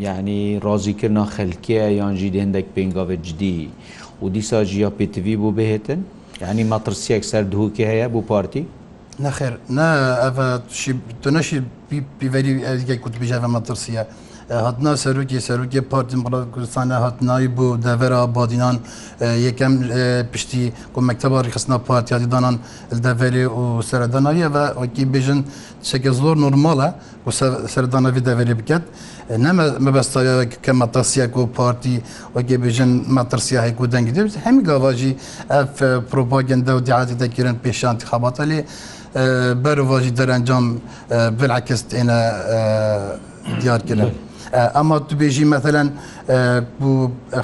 یعنی 0.07 0.41
ڕازیکردنا 0.65 1.25
خەلکەیە 1.37 1.87
یانجی 1.99 2.31
هەندێک 2.43 2.65
پێنگاوە 2.77 3.17
جدی 3.27 3.71
و 4.23 4.29
دیسا 4.29 4.61
ژیا 4.71 4.91
پێتیوی 5.01 5.37
بوو 5.41 5.53
بهێتن 5.57 5.99
یعنی 6.43 6.65
مەترسیەک 6.73 7.23
سەر 7.31 7.43
دهوکی 7.53 7.85
هەیە 7.91 8.09
بوو 8.13 8.21
پارتی 8.29 8.65
نەخێر 9.25 9.53
نه 9.77 9.89
تو 11.23 11.31
نەشی 11.37 11.59
پیڤری 12.21 12.53
ئەزگەی 12.67 13.01
کوتبیژەوە 13.05 13.49
مەترسیە. 13.57 14.05
هاتنا 14.51 14.93
سەرروکی 15.05 15.39
سەرروکی 15.49 15.81
پارتی 15.93 16.17
مقرات 16.21 16.45
کوردستانە 16.55 16.97
هاتنایی 17.05 17.49
بۆ 17.57 17.67
دەڤرا 17.85 18.21
بادینان 18.37 18.77
یەکەم 19.47 19.73
پشتی 20.33 20.63
کو 20.93 21.01
مەکتتەباری 21.09 21.51
خستنا 21.55 21.77
پارتیادیدانان 21.89 22.57
دەڤێری 23.07 23.45
و 23.61 23.83
سەرداناییە 23.91 24.49
بە 24.55 24.65
ئۆکی 24.81 25.05
بێژن 25.15 25.41
چەکە 25.89 26.11
زۆر 26.21 26.37
نورمالە 26.45 26.89
و 27.27 27.31
سەردانەوی 27.75 28.21
دەڤێری 28.29 28.55
بکات 28.61 28.85
نەمە 29.45 29.67
مەبەستایە 29.87 30.35
کە 30.65 30.73
مەتەسیەک 30.83 31.33
و 31.41 31.47
پارتی 31.59 31.97
وەگە 32.37 32.57
بێژن 32.65 32.91
مەترسیاهێک 33.17 33.77
و 33.83 33.87
دەنگی 33.93 34.13
دەبێت 34.17 34.35
هەمی 34.45 34.63
گاواژی 34.69 35.13
ئەف 35.53 35.73
پرۆپاگەندە 36.11 36.73
و 36.77 36.81
دیعاتی 36.89 37.15
دەکردن 37.23 37.57
پێشان 37.65 37.95
خاباتە 38.11 38.45
لێ 38.51 38.61
بەرواژی 39.65 40.13
دەرەنجام 40.19 40.65
بلعکەست 41.39 41.89
ئێنە 41.97 42.19
دیارکردن. 43.63 44.13
ئەما 44.53 44.99
تو 45.09 45.15
بێژی 45.19 45.45
مەثلەن 45.55 45.89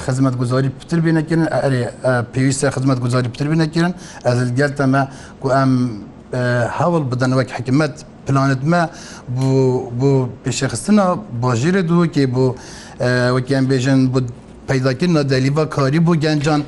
خزمەت 0.05 0.35
گوزاری 0.41 0.71
پتر 0.81 0.99
بینەکردن 1.07 1.45
ئەرێ 1.65 1.83
پێویستە 2.33 2.65
خزمەت 2.77 2.99
گوزاری 3.05 3.29
پتر 3.35 3.47
بینەکردن 3.53 3.93
ئەزل 4.27 4.51
گەلتەمە 4.59 5.03
کو 5.43 5.49
ئەم 5.57 5.73
هەوڵ 6.79 7.03
بدەنەوەک 7.13 7.51
حکمت 7.57 7.95
پلانتمە 8.27 8.83
بۆ 9.99 10.11
پێشەخستنە 10.45 11.05
باژیرە 11.43 11.83
دوو 11.91 12.07
کێ 12.15 12.25
بۆ 12.35 12.47
وەکیان 13.37 13.65
بێژن 13.71 14.01
بۆ 14.13 14.21
پیداکردە 14.69 15.23
دەلیبا 15.33 15.65
کاری 15.77 16.01
بۆ 16.07 16.13
گەنجان 16.25 16.61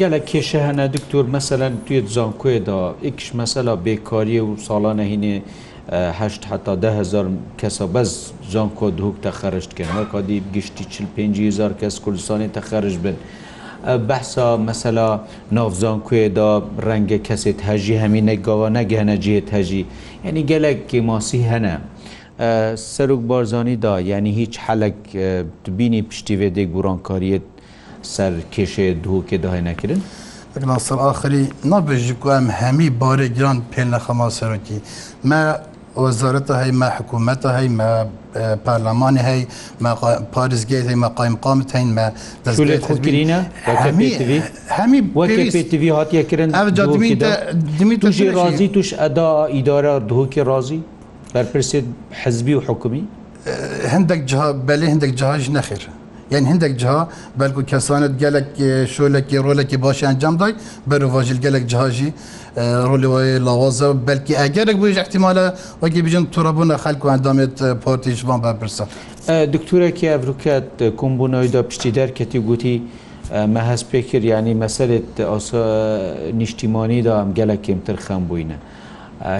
گەلە 0.00 0.18
کێشە 0.28 0.60
هەنە 0.68 0.84
دکتۆر 0.96 1.24
مەسەلەن 1.36 1.72
توێ 1.86 2.00
جانکوێدا 2.14 2.80
ئیکش 3.04 3.26
مەسەلا 3.40 3.74
بێکاریە 3.84 4.42
و 4.46 4.50
ساڵانە 4.66 5.04
هینێ 5.12 5.34
هەشت 5.90 6.42
حتا 6.50 6.74
دههزار 6.74 7.26
کەسە 7.60 7.84
بەس 7.94 8.10
جان 8.52 8.68
کۆ 8.78 8.88
دووک 8.98 9.16
تەخەرشتکەن 9.26 9.90
هە 9.96 10.04
کادی 10.12 10.42
گشتی 10.54 10.84
چل 10.92 11.04
5هزار 11.16 11.72
کەس 11.80 11.96
کوردستانی 12.04 12.48
تەخەرش 12.58 12.96
بن. 13.04 13.16
بەسا 14.08 14.46
مەسەلا 14.68 15.08
ناوزان 15.56 15.98
کوێدا 16.08 16.50
ڕەنگە 16.86 17.18
کەسێت 17.28 17.58
هەژی 17.68 17.96
هەمینە 18.02 18.34
گاوا 18.46 18.68
نەگەهنەجیێت 18.78 19.48
هەژی 19.56 19.84
یعنی 20.24 20.42
گەلێکی 20.50 21.00
ماسی 21.08 21.40
هەنە 21.50 21.74
سەرک 22.94 23.20
بارزانیدا 23.30 23.94
یعنی 24.00 24.30
هیچ 24.40 24.54
حەلک 24.66 24.98
بینی 25.78 26.02
پشتیێ 26.10 26.48
دێک 26.56 26.68
گوڕانکاریت 26.74 27.46
سەر 28.14 28.32
کێشێ 28.54 28.86
دووکێ 29.04 29.36
داهای 29.44 29.60
نەکردن. 29.70 30.00
مثل 30.66 30.94
آخری 30.98 31.42
نبژ 31.72 32.04
کو 32.20 32.28
ئەم 32.36 32.46
هەمی 32.60 32.88
بارێ 33.00 33.28
گران 33.38 33.58
پێ 33.72 33.82
نەخەما 33.92 34.28
سەرۆکی 34.38 34.78
مە 35.30 35.38
وەزارەتە 36.04 36.54
هەی 36.62 36.72
مە 36.80 36.88
حکوومەتە 36.96 37.48
هەی 37.58 37.68
مە 37.78 37.88
پارلەمانی 38.66 39.20
هەی 39.28 39.40
پارێزگێت 40.34 40.84
هەی 40.90 40.98
مە 41.04 41.08
قایمقامت 41.18 41.68
هەین 41.76 41.88
مە 41.98 42.06
دەستگرینە 42.44 43.38
هەمی 44.78 45.00
وەکتیوی 45.20 45.90
هاتیەکردن 45.98 46.48
دمی 47.78 47.96
توژی 48.02 48.26
ڕازی 48.38 48.66
توش 48.74 48.88
ئەدا 49.02 49.28
ئیدارە 49.54 49.94
دهۆکی 50.08 50.42
ڕازی 50.50 50.80
بەرپرسێت 51.34 51.86
حەزبی 52.20 52.54
و 52.58 52.60
حکومی 52.68 53.04
هەندێک 53.94 54.20
بەلێ 54.68 54.86
هەندێک 54.92 55.12
جاهاش 55.20 55.44
نەخێر. 55.58 55.84
یعنی 56.32 56.46
هەندێک 56.52 56.72
جها 56.82 57.02
بەلکو 57.40 57.62
کەسانت 57.72 58.12
گەلک 58.22 58.48
شۆلێکی 58.94 59.36
ڕۆلێکی 59.46 59.76
باشیان 59.84 60.14
جام 60.22 60.34
دای 60.40 60.52
بەرواژل 60.90 61.38
گەلک 61.44 61.64
جهاژی 61.72 62.10
ڕۆلەوەی 62.56 63.36
لاوازە 63.46 63.88
بەلکی 64.08 64.32
ئەگەرێک 64.42 64.76
بۆیش 64.82 64.96
احتیمالە 65.04 65.46
وەگە 65.82 65.98
بژن 66.04 66.24
تووڕەبوونە 66.32 66.74
خەلکو 66.84 67.06
ئەندامێت 67.12 67.56
پارتیژبان 67.84 68.38
بەپرسە. 68.44 68.84
دکتورێکی 69.54 70.06
ئەڤروکات 70.12 70.70
کۆمبوونەوەیدا 71.00 71.60
پشتی 71.68 71.90
دەرکەتی 71.98 72.38
گوتی 72.48 72.74
مەهەز 73.54 73.82
پێکرد 73.90 74.24
ینی 74.32 74.54
مەسەرێت 74.62 75.10
نیشتیمانیدا 76.40 77.12
ئەم 77.20 77.30
گەلە 77.38 77.56
کێمتر 77.64 77.96
خەم 78.06 78.22
بووینە. 78.28 78.56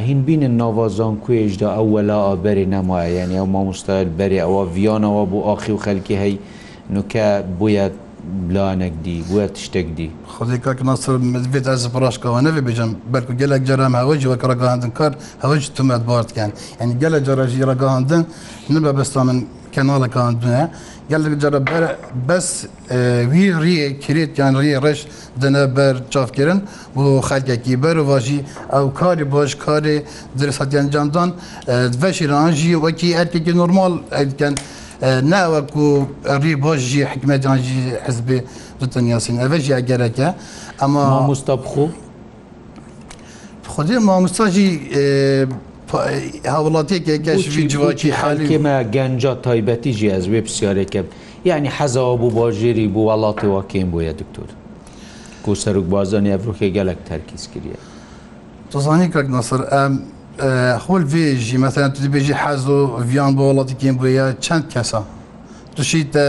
هین 0.06 0.20
بینن 0.26 0.54
ناوازان 0.62 1.14
کوێژدا 1.24 1.68
ئەو 1.76 1.86
وەلا 1.94 2.18
ئابەری 2.28 2.66
نەمایە 2.74 3.10
ینی 3.20 3.36
ئەو 3.40 3.46
مامۆستایل 3.54 4.08
بەری 4.18 4.38
ئەوە 4.44 4.62
ڤیانەوە 4.74 5.22
بۆ 5.30 5.38
ئاخی 5.48 5.72
و 5.76 5.82
خەلکی 5.84 6.16
هەی 6.22 6.34
نوکە 6.94 7.28
بویە 7.58 7.86
بلانێک 8.48 8.94
دی 9.04 9.16
وێت 9.34 9.54
شتێک 9.64 9.86
دی 9.98 10.08
خۆزی 10.32 10.56
کاکناسبێت 10.64 11.66
ئەس 11.72 11.82
پڕاشکەوە 11.94 12.38
نەێ 12.44 12.62
بێژم 12.66 12.90
بەرکو 13.12 13.32
گەلێک 13.40 13.62
جەرام 13.68 13.94
هەوەجی 14.00 14.26
وەکە 14.32 14.46
ڕگەهاندن 14.52 14.92
کار 14.98 15.12
هەوەج 15.42 15.62
تومەت 15.76 16.02
باردکەن 16.10 16.50
ئەنی 16.80 16.94
گەلە 17.02 17.18
جەڕژی 17.26 17.60
ڕگەهاندن 17.70 18.22
نە 18.72 18.78
بە 18.84 18.90
بەستا 18.98 19.20
من 19.28 19.38
کەناڵەکان 19.74 20.32
دوە 20.42 20.60
گەلێک 21.10 21.34
جەرە 21.42 21.60
بەس 22.28 22.48
وی 23.32 23.46
ڕیە 23.64 23.88
کرێت 24.02 24.32
یان 24.40 24.54
ڕیە 24.62 24.76
ڕێش 24.84 25.00
دنە 25.42 25.62
بەر 25.76 25.94
چافکردن 26.12 26.58
بۆ 26.94 27.02
خەلکێکی 27.28 27.74
بەرواژی 27.82 28.40
ئەو 28.74 28.86
کاری 29.00 29.26
باش 29.32 29.50
کاری 29.64 29.96
درستەتیان 30.40 30.86
جاندان 30.94 31.30
بەشی 32.02 32.26
ڕانژی 32.32 32.72
وەکی 32.84 33.10
ئەتێکی 33.18 33.52
نورمال 33.60 33.92
ئەکەن. 34.20 34.56
ناوەکو 35.02 35.86
ڕی 36.42 36.54
بۆژی 36.62 37.02
حکمەجانجی 37.12 37.80
حزبێ 38.06 38.38
ڕتەنیاسین 38.82 39.36
ئەvە 39.44 39.58
ژیا 39.64 39.78
گەرەکە 39.88 40.28
ئەمە 40.80 41.04
مستەبخۆ 41.30 41.86
خودێ 43.72 43.96
مامۆستاژی 44.08 44.68
هاوڵاتێکێکگەشوی 46.52 47.64
جوواکی 47.72 48.10
حالکێمە 48.20 48.76
گەنج 48.94 49.22
تایبەتی 49.46 49.92
ژی 49.98 50.08
ئەزوێ 50.14 50.40
پرسیارێکەکە 50.44 51.02
یعنی 51.50 51.68
حەزەوە 51.78 52.14
بوو 52.20 52.30
باژێری 52.38 52.88
بوو 52.94 53.06
وڵاتی 53.12 53.48
واکەم 53.54 53.88
بۆیە 53.92 54.12
دکتۆر 54.20 54.48
کو 55.44 55.50
سەرک 55.62 55.86
بازانی 55.94 56.30
ئەفرۆکێ 56.34 56.68
گەلک 56.76 56.98
تەرکیز 57.08 57.42
کردە. 57.52 57.78
تزانی 58.72 59.08
کەک 59.14 59.26
نەسەر 59.36 59.62
ئەم 59.72 59.92
خۆل 60.84 61.04
بێژی 61.12 61.56
مەسەن 61.64 61.88
تو 61.94 62.08
بێژی 62.14 62.34
حەز 62.42 62.68
و 62.68 62.80
ڤیان 63.08 63.32
بۆ 63.36 63.42
وڵاتیکیم 63.50 63.96
بۆە 64.00 64.26
چەند 64.44 64.64
کەسە 64.72 65.00
توشیتە 65.76 66.26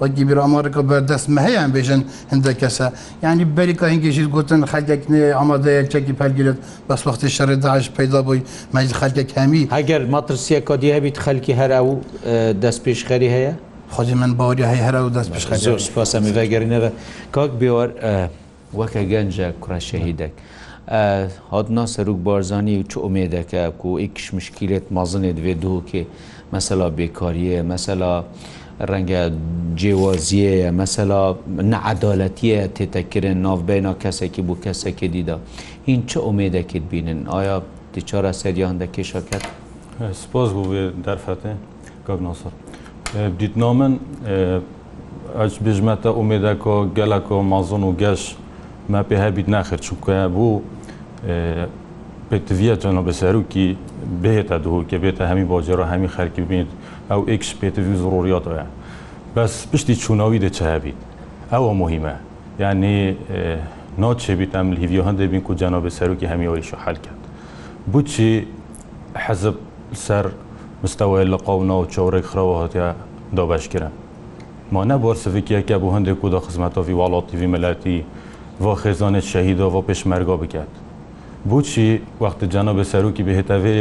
وەکی 0.00 0.24
بیرامەکە 0.28 0.82
بەردەست 0.90 1.26
مەهەیەیان 1.36 1.70
بێژن 1.76 2.02
هەندە 2.32 2.52
کەسە 2.60 2.86
ینی 3.24 3.44
بەریکە 3.56 3.86
هنگێژیت 3.92 4.28
گوتن 4.36 4.60
خەکێکنێ 4.72 5.22
ئامادەیە 5.38 5.82
چەکی 5.92 6.12
پەرگیرت 6.20 6.58
بەسوەختی 6.88 7.28
شەڕێداش 7.36 7.84
پیدا 7.98 8.20
بووی 8.26 8.42
مەجد 8.74 8.94
خەکێک 9.00 9.30
هەمی 9.38 9.62
هەگەر 9.78 10.02
مەترسیە 10.14 10.60
کۆدی 10.68 10.88
هەبیت 10.96 11.16
خەلکی 11.24 11.54
هەرا 11.60 11.80
و 11.86 11.92
دەست 12.62 12.80
پێشخەری 12.84 13.28
هەیە؟ 13.36 13.54
خۆی 13.94 14.12
من 14.20 14.32
باوری 14.38 14.64
هەیە 14.72 14.82
هەرا 14.88 15.00
و 15.06 15.10
دەست 15.16 15.30
پێشخەر 15.34 15.58
زۆر 15.66 15.78
سپاسەمی 15.88 16.32
بەگەرینەوە 16.38 16.90
کاک 17.34 17.50
بێوە 17.60 17.86
وەکە 18.78 19.02
گەنجە 19.12 19.48
کوڕەشەهیدەک. 19.62 20.34
هاتنا 20.88 21.86
سەرک 21.86 22.18
بارزانانی 22.26 22.74
و 22.82 22.82
چ 22.90 22.96
ئومێدەکە 23.06 23.62
و 23.86 23.98
ئیکش 24.02 24.26
مشکیلێت 24.34 24.86
مازنێ 24.90 25.32
دوێ 25.38 25.54
دووکێ 25.62 26.04
مەسەلا 26.54 26.86
بێکاریە 26.98 27.58
مەسەلا 27.70 28.12
ڕەنگە 28.90 29.22
جێوازیەیە 29.80 30.70
مەسەلا 30.80 31.22
نەعادالەتیە 31.72 32.60
تێتەکردن 32.76 33.38
ناوبینا 33.46 33.94
کەسێکی 34.02 34.42
بوو 34.46 34.62
کەسێکی 34.66 35.08
دیدا 35.14 35.36
هین 35.88 36.00
چه 36.10 36.18
ئومێدەکت 36.26 36.84
بینن 36.92 37.20
ئایا 37.34 37.56
دیچارە 37.94 38.32
سەریان 38.42 38.74
دەکێشەکەت 38.82 39.44
سپاس 40.22 40.48
بوو 40.56 40.74
دەرفەتێ 41.06 41.52
گەناسر 42.06 42.52
دیتنامن 43.40 43.92
ئەچ 45.40 45.54
بژمەتە 45.64 46.10
ئومێدەکە 46.18 46.74
گەلەکە 46.98 47.36
مازن 47.52 47.82
و 47.88 47.92
گەشت 48.02 48.36
ما 48.88 49.02
پێها 49.02 49.30
بیت 49.36 49.48
ناخر 49.48 49.76
چونکە 49.76 50.28
بوو 50.34 50.60
پێتویە 52.30 52.74
جەنە 52.82 53.02
بەسەرروکی 53.06 53.68
بێتە 54.22 54.54
دووکە 54.64 54.96
بێتە 55.04 55.22
هەمی 55.30 55.44
باجێرە 55.50 55.84
هەمی 55.92 56.08
خەرکی 56.14 56.42
بینیت 56.48 56.70
ئەو 57.10 57.20
ئیکس 57.28 57.50
پێتوی 57.60 57.96
زڕۆریاتەیە 58.02 58.66
بەس 59.36 59.52
پشتی 59.72 59.94
چوونەوی 60.02 60.38
دەچەبیت 60.44 60.98
ئەوە 61.52 61.72
مهمە 61.80 62.14
یعنی 62.62 62.96
ناچێبیت 64.02 64.52
ئەم 64.56 64.68
هیڤ 64.82 65.02
هەندێک 65.08 65.30
بین 65.32 65.42
و 65.50 65.54
جەنە 65.60 65.78
بەسەرروکی 65.86 66.26
هەمیەوەیش 66.32 66.70
حل 66.84 66.96
کرد 67.06 67.22
بچی 67.92 68.30
حەزب 69.24 69.56
سەر 70.06 70.26
مستەوەی 70.84 71.24
لە 71.32 71.36
قونا 71.46 71.76
و 71.80 71.84
چاورێک 71.94 72.24
خراوە 72.32 72.54
هاتیا 72.62 72.88
دابشکرە 73.36 73.88
ما 74.72 74.84
نەبار 74.90 75.16
سفکیەکە 75.24 75.76
بۆ 75.82 75.88
هەندێک 75.96 76.18
و 76.24 76.28
دا 76.34 76.40
خزمەتەوی 76.46 76.94
وڵاتیوی 77.00 77.48
مەلاتی 77.54 77.98
و 78.62 78.74
خێزانێت 78.74 79.24
شەهیدۆ 79.32 79.66
و 79.74 79.76
پێشمەرگۆ 79.88 80.34
بکات 80.42 80.72
بچی 81.50 81.86
وەختە 82.22 82.46
جانە 82.52 82.72
بە 82.78 82.84
سەرروکی 82.92 83.22
بهێتەوێ 83.28 83.78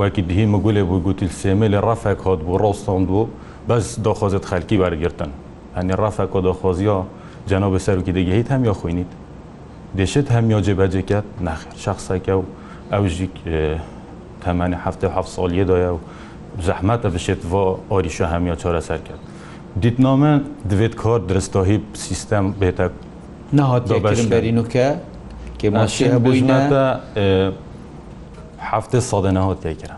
وەکی 0.00 0.22
دهی 0.30 0.46
مەگولێ 0.52 0.82
بوو 0.88 1.00
گوتیل 1.06 1.32
سێمە 1.42 1.66
لە 1.74 1.80
ڕافێک 1.86 2.20
هات 2.26 2.40
بوو 2.46 2.58
ڕۆستان 2.62 3.02
بوو 3.08 3.28
بەس 3.68 3.86
دۆخۆزت 4.04 4.44
خەلکی 4.50 4.76
وەرگرتن 4.82 5.30
هەنی 5.76 5.94
ڕافێک 6.02 6.32
و 6.36 6.40
دۆخۆزیە 6.46 6.96
جانە 7.50 7.68
بە 7.72 7.78
سەرروکی 7.86 8.12
دەگەیت 8.18 8.48
هەم 8.52 8.62
یا 8.68 8.72
خوینیت 8.80 9.12
دێشت 9.96 10.26
هەم 10.34 10.46
یا 10.54 10.58
جێبەجێکات 10.66 11.26
ناخر 11.46 11.68
شخصەکە 11.84 12.34
و 12.40 12.42
ئەو 12.92 13.04
ژیک 13.16 13.34
تەمانی 14.42 14.76
هەفتە 14.84 15.06
هەف 15.16 15.26
ساڵیە 15.36 15.64
دایە 15.70 15.90
و 15.96 15.98
زەحمەتە 16.66 17.08
بشێت 17.14 17.40
بۆ 17.50 17.62
ئۆریشە 17.92 18.26
هەمیا 18.32 18.56
چۆرەسەر 18.62 19.00
کرد. 19.08 19.22
دیتنامە 19.82 20.32
دوێت 20.70 20.94
کار 21.02 21.20
درستاهی 21.30 21.78
سیستەم 22.04 22.46
بێتە 22.60 22.86
نەهات 23.60 23.82
بەرینوکە 24.32 24.86
کێماشی 25.60 26.04
هەبووینەتە 26.14 26.84
هەفتە 28.70 28.98
سادە 29.10 29.30
نەهات 29.38 29.58
تێکرا 29.64 29.96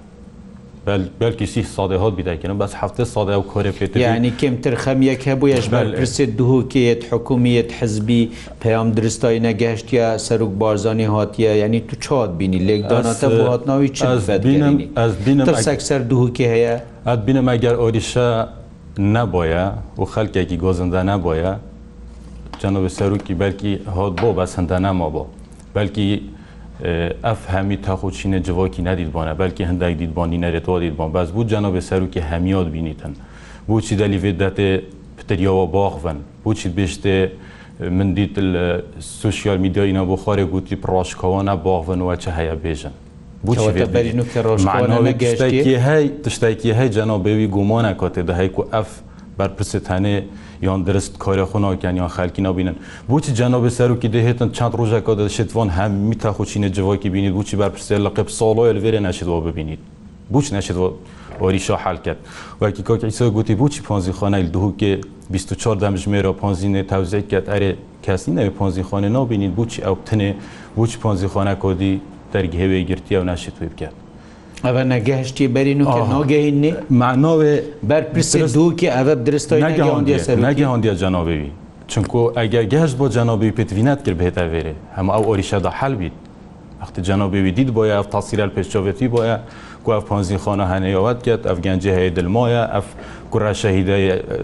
بەلکی 1.20 1.46
سی 1.52 1.62
سادە 1.76 1.96
هات 2.02 2.14
بیدەکەن 2.18 2.50
بەس 2.62 2.72
هەفتە 2.82 3.04
سادە 3.14 3.34
و 3.40 3.44
کۆرە 3.52 3.72
پێ 3.78 3.86
ینی 3.98 4.30
کمتر 4.40 4.74
خەمیەک 4.84 5.20
هەبوویش 5.30 5.66
بەرپرسێت 5.74 6.30
دووکێت 6.38 7.00
حکوومیت 7.10 7.68
حزبی 7.78 8.22
پەیام 8.62 8.88
درستایی 8.98 9.40
نەگەشتە 9.48 10.04
سەرک 10.26 10.50
بارزانانی 10.60 11.06
هاتیە 11.14 11.52
ینی 11.62 11.80
تو 11.88 11.94
چات 12.04 12.30
بینی 12.38 12.60
لێکداناتە 12.68 13.24
هاتناوی 13.50 13.88
چ 13.96 13.98
سەکسەر 15.68 16.00
دووکێ 16.10 16.46
هەیە 16.54 16.74
ئەت 17.08 17.20
بینم 17.26 17.46
ئەگەر 17.52 17.74
ئۆریشە 17.82 18.28
نەبە 19.16 19.44
و 20.00 20.04
خەلکێکی 20.14 20.56
گۆزندا 20.64 21.00
نەبە 21.10 21.34
کەنەوە 22.66 22.90
سەرروکی 22.98 23.34
بەلکی 23.42 23.72
هات 23.96 24.14
بۆ 24.20 24.28
بە 24.38 24.44
سندانەما 24.54 25.08
بۆ 25.14 25.22
بەلکی 25.76 26.10
ئەف 27.28 27.40
هەمی 27.54 27.76
تاخۆچینە 27.86 28.38
جوواکی 28.46 28.82
نەدیدبانە 28.88 29.32
بەلکی 29.40 29.64
هەندێک 29.70 29.94
دیدبانی 30.02 30.38
نەرێتەوە 30.44 30.78
دیدبان 30.84 31.10
بەس 31.16 31.28
بوو 31.34 31.48
جەنەوە 31.52 31.80
سەرروکی 31.88 32.20
هەمیات 32.30 32.68
بینیتن 32.74 33.12
بۆچی 33.68 33.94
دەلیێت 34.00 34.36
دەتێ 34.42 34.68
پتریەوە 35.18 35.64
باخن 35.76 36.18
بۆچیت 36.44 36.72
بێشتێ 36.78 37.16
من 37.98 38.08
دیت 38.18 38.34
سوسیال 39.22 39.58
میدیایە 39.64 40.02
بۆ 40.10 40.16
خۆرێ 40.24 40.44
گوتی 40.54 40.76
پڕۆشکەوانە 40.82 41.54
باخنەوە 41.66 42.14
چە 42.22 42.30
هەیە 42.38 42.56
بێژن 42.64 42.94
تشتێکی 46.26 46.70
هەی 46.78 46.88
جەنەوە 46.96 47.18
بێوی 47.24 47.48
گومانە 47.56 47.92
کاتێ 48.00 48.22
دەهی 48.28 48.48
و 48.58 48.62
ئەف 48.74 48.90
بەرپرسێتانێ 49.38 50.16
یان 50.62 50.82
درست 50.88 51.12
کارێخۆ 51.24 51.58
ناکەن 51.62 51.94
یان 52.00 52.08
خەکی 52.16 52.42
نبینن 52.46 52.76
بچی 53.10 53.30
جەناب 53.38 53.64
سەرروکی 53.76 54.08
دەهێتن 54.16 54.48
چەند 54.58 54.72
ڕۆژێکا 54.80 55.12
دەشێتوان 55.20 55.68
هەممی 55.78 56.16
تاخۆچینە 56.24 56.68
جوواکی 56.76 57.08
بینیت 57.14 57.34
بچی 57.38 57.56
بەرپرسێ 57.62 57.96
لە 58.04 58.10
قب 58.16 58.28
ساڵۆ 58.38 58.62
لەێرە 58.76 59.00
نەشێتەوە 59.08 59.38
ببینیت 59.46 59.80
بچ 60.32 60.46
نەشێتەوە 60.56 60.88
ئۆریشا 61.42 61.76
حالکرد 61.84 62.20
وەکی 62.62 62.82
کاکیسا 62.88 63.26
گوتی 63.36 63.54
بچی 63.60 63.80
پۆنزی 63.88 64.12
خانەیل 64.18 64.48
دووکێ 64.54 64.92
24 65.30 65.76
دەمژمێرە 65.82 66.32
پۆنزینێ 66.40 66.82
تاوزێک 66.92 67.26
کرد 67.32 67.46
ئەرێ 67.52 67.70
کەسی 68.06 68.30
نەوێ 68.38 68.50
پۆنزی 68.58 68.84
خانە 68.90 69.08
نابینین 69.16 69.52
بچی 69.58 69.82
ئەو 69.84 69.96
تنێ 70.08 70.30
بچی 70.78 70.98
پۆنزی 71.02 71.28
خانە 71.34 71.54
کۆدی 71.62 71.94
دەرگهێوێ 72.32 72.80
گرتی 72.90 73.16
و 73.20 73.24
ناشێت 73.30 73.54
توی 73.58 73.68
بکرد 73.72 73.94
ئەە 74.66 74.84
نەگەهشتی 74.94 75.46
بەرین 75.54 75.80
و 75.82 75.90
نۆگەینی 76.14 76.72
مانۆێ 77.02 77.54
بەرپرسی 77.90 78.40
دووکی 78.56 78.88
ئەە 78.96 79.14
درستۆی 79.28 79.62
نەگەهندیا 80.50 80.94
جانۆبیوی 81.02 81.50
چونکو 81.92 82.20
ئەگە 82.38 82.62
گەشت 82.72 82.94
بۆ 83.00 83.06
جانۆبی 83.16 83.50
پێتوینات 83.58 84.00
کرد 84.06 84.16
بێتە 84.22 84.44
وێرێ 84.52 84.74
هەم 84.96 85.06
ئەو 85.14 85.22
ئۆریشەدا 85.28 85.70
حل 85.80 85.94
بیت 86.00 86.16
وقتی 86.80 87.00
جنابی 87.08 87.50
دید 87.58 87.70
باید 87.74 87.92
اف 88.00 88.06
تاثیر 88.06 88.40
الپشتوتی 88.42 89.08
باید 89.16 89.40
کو 89.84 89.90
اف 89.98 90.04
پانزین 90.10 90.38
خانه 90.44 90.64
هنیاوت 90.72 91.18
کرد 91.26 91.42
اف 91.48 91.58
گنجه 91.66 91.92
های 91.96 92.10
دلمایا 92.10 92.62
اف 92.78 92.86
کره 93.32 93.52
شهیده 93.62 93.96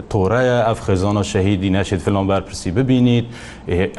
توره 0.09 0.41
اف 0.71 0.79
خزانه 0.81 1.23
شهیدی 1.33 1.69
نشید 1.69 1.99
فلان 1.99 2.25
برپرسی 2.27 2.71
ببینید 2.71 3.25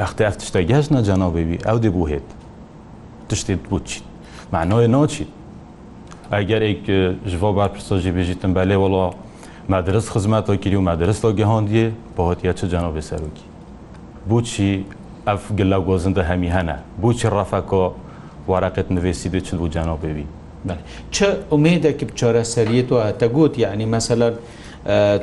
اختی 0.04 0.24
اف 0.24 0.37
تشتا 0.37 0.60
گشت 0.70 0.92
نه 0.92 1.00
جنابی 1.08 1.44
بی 1.48 1.56
او 1.70 1.78
دی 1.78 1.88
بوهید 1.96 2.26
تشتید 3.28 3.62
بود 3.62 3.84
چید 3.84 4.02
معنای 4.52 4.87
ناچید 4.87 5.26
ئەگەرێک 6.32 6.84
ji 7.28 7.37
vo 7.40 7.52
barpirsa 7.56 7.98
jî 7.98 8.08
bêjîtin 8.16 8.54
belê 8.54 8.74
wala 8.78 9.10
me 9.68 9.78
dirist 9.87 10.08
xizmeta 10.14 10.56
kirî 10.56 10.76
û 10.76 10.80
me 10.82 10.94
dirista 11.00 11.30
gehandiye 11.30 11.90
bihatiya 12.18 12.52
çi 12.56 12.66
cenabê 12.66 13.02
serokî. 13.10 13.44
بچی 14.30 14.70
ئەف 15.28 15.44
گلا 15.58 15.78
گۆزندە 15.88 16.22
هەمی 16.30 16.48
هەنە 16.56 16.76
بچی 17.02 17.26
ڕافەکۆ 17.37 17.84
وەراقت 18.50 18.88
نوێسی 18.96 19.28
دێ 19.32 19.40
چند 19.46 19.58
بوو 19.60 19.68
جانۆبێوی 19.74 20.26
چه 21.14 21.26
ئومێدەکی 21.52 22.04
بچۆرەسەریەوە 22.10 23.00
تەگوت 23.20 23.54
یعنی 23.64 23.87
مەسەلەر 23.96 24.32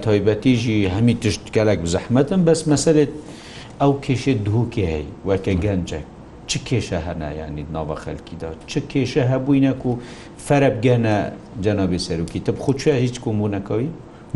تایبەتیژی 0.05 0.77
هەمی 0.95 1.15
تشت 1.21 1.43
گەلێک 1.55 1.81
زەحمەتم 1.93 2.41
بەس 2.47 2.61
مەسەرێت 2.71 3.11
ئەو 3.81 3.91
کێشێت 4.05 4.39
دووکێ 4.47 4.85
هەیە 4.93 5.07
وەکە 5.29 5.53
گەنجێک 5.63 6.05
چ 6.49 6.51
کێشە 6.67 6.99
هەنایانی 7.07 7.63
ناوە 7.75 7.95
خەلکیدا 8.03 8.49
چ 8.69 8.73
کێشە 8.91 9.23
هەبووینەک 9.33 9.81
و 9.89 9.91
فەرە 10.47 10.69
بگەنە 10.75 11.15
جەنابی 11.65 11.99
سەرروکی 12.05 12.39
تب 12.45 12.55
خوچە 12.63 12.91
هیچ 13.05 13.15
کۆمونونەکەوی 13.23 13.87